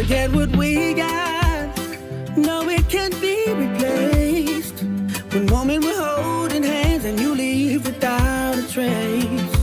forget 0.06 0.32
what 0.32 0.56
we 0.56 0.94
got. 0.94 1.76
No, 2.38 2.70
it 2.70 2.88
can't 2.90 3.20
be 3.20 3.38
replaced. 3.52 4.84
One 5.34 5.48
moment 5.48 5.84
we're 5.84 6.00
holding 6.00 6.62
hands 6.62 7.06
and 7.06 7.20
you 7.20 7.34
leave 7.34 7.86
without 7.86 8.56
a 8.56 8.68
trace. 8.72 9.56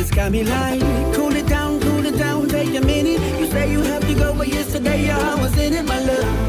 It's 0.00 0.10
got 0.10 0.32
me 0.32 0.44
like, 0.44 0.80
cool 1.14 1.36
it 1.36 1.46
down, 1.46 1.78
cool 1.80 2.06
it 2.06 2.16
down, 2.16 2.48
take 2.48 2.74
a 2.74 2.80
minute. 2.80 3.20
You 3.38 3.46
say 3.48 3.70
you 3.70 3.82
have 3.82 4.06
to 4.06 4.14
go, 4.14 4.32
but 4.34 4.48
yesterday 4.48 5.10
I 5.10 5.34
was 5.34 5.54
in 5.58 5.74
it, 5.74 5.84
my 5.84 6.00
love. 6.00 6.47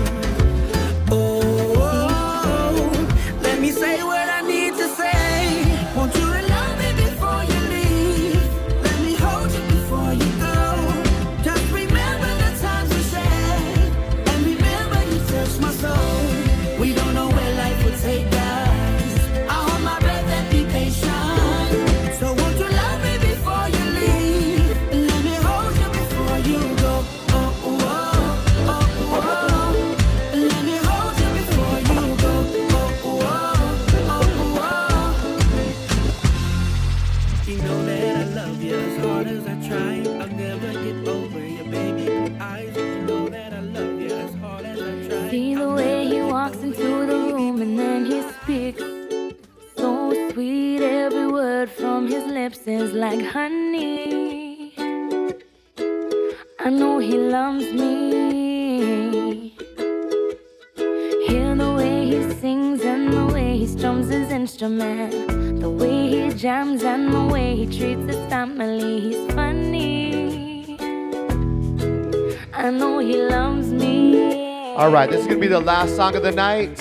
All 74.89 74.95
right, 74.95 75.07
this 75.07 75.21
is 75.21 75.27
going 75.27 75.37
to 75.37 75.41
be 75.41 75.47
the 75.47 75.59
last 75.59 75.95
song 75.95 76.15
of 76.15 76.23
the 76.23 76.31
night. 76.31 76.75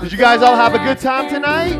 Did 0.00 0.12
you 0.12 0.16
guys 0.16 0.42
all 0.42 0.54
have 0.54 0.76
a 0.76 0.78
good 0.78 1.00
time 1.00 1.28
tonight? 1.28 1.74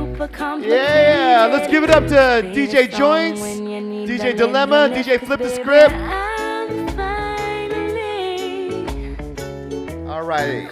Yeah, 0.66 1.48
let's 1.52 1.70
give 1.70 1.84
it 1.84 1.90
up 1.90 2.08
to 2.08 2.42
DJ 2.52 2.90
Joints, 2.90 3.40
DJ 3.40 4.36
Dilemma, 4.36 4.90
DJ 4.92 5.24
Flip 5.24 5.38
the 5.38 5.48
Script. 5.50 5.94
All 10.10 10.24
right. 10.24 10.68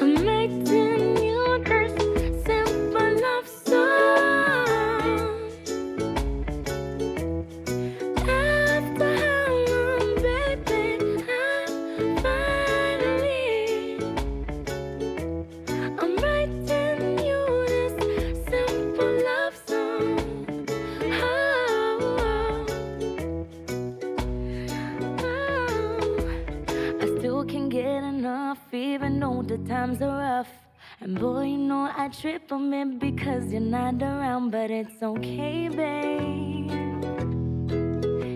okay, 35.17 35.69
babe. 35.69 36.71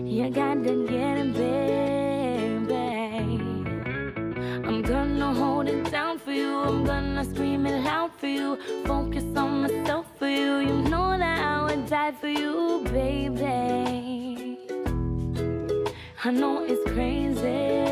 You 0.07 0.29
got 0.29 0.63
to 0.63 0.87
get 0.87 1.17
it, 1.17 1.33
baby. 1.33 2.75
I'm 4.67 4.81
gonna 4.81 5.33
hold 5.33 5.67
it 5.67 5.91
down 5.91 6.19
for 6.19 6.31
you. 6.31 6.59
I'm 6.59 6.83
gonna 6.85 7.25
scream 7.25 7.65
it 7.65 7.83
loud 7.83 8.11
for 8.17 8.27
you. 8.27 8.57
Focus 8.85 9.25
on 9.35 9.61
myself 9.63 10.05
for 10.17 10.27
you. 10.27 10.59
You 10.59 10.81
know 10.91 11.17
that 11.17 11.39
I 11.53 11.65
would 11.65 11.85
die 11.87 12.11
for 12.11 12.27
you, 12.27 12.85
baby. 12.91 14.57
I 16.23 16.31
know 16.31 16.63
it's 16.65 16.83
crazy. 16.91 17.89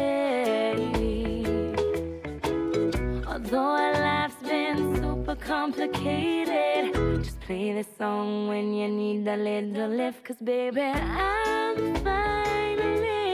Although 3.28 3.72
our 3.84 3.94
life's 3.94 4.42
been 4.44 4.96
super 4.96 5.36
complicated. 5.36 6.37
Play 7.48 7.72
this 7.72 7.88
song 7.98 8.50
when 8.50 8.74
you 8.74 8.90
need 8.90 9.26
a 9.26 9.38
little 9.38 9.88
lift. 9.88 10.26
Cause 10.26 10.35
baby, 10.43 10.82
I'm 10.82 11.95
finally 12.03 13.27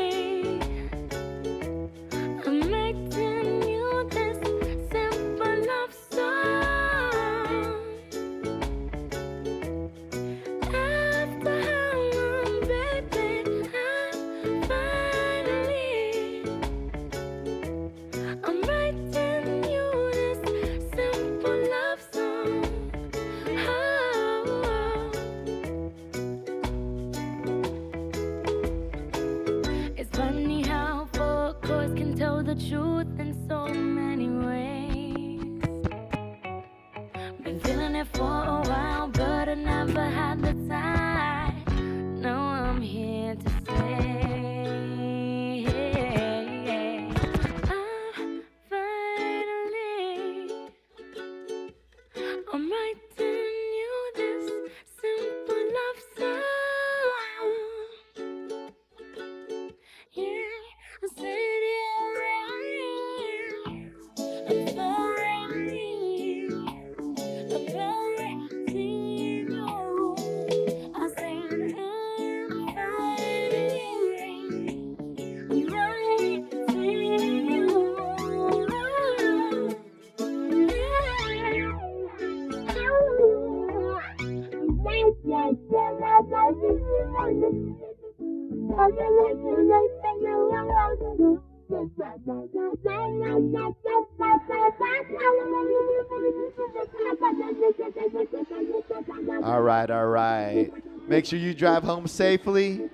Make 101.24 101.30
sure 101.30 101.40
you 101.40 101.53
drive 101.53 101.84
home 101.84 102.06
safely. 102.06 102.90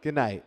Good 0.00 0.14
night. 0.14 0.44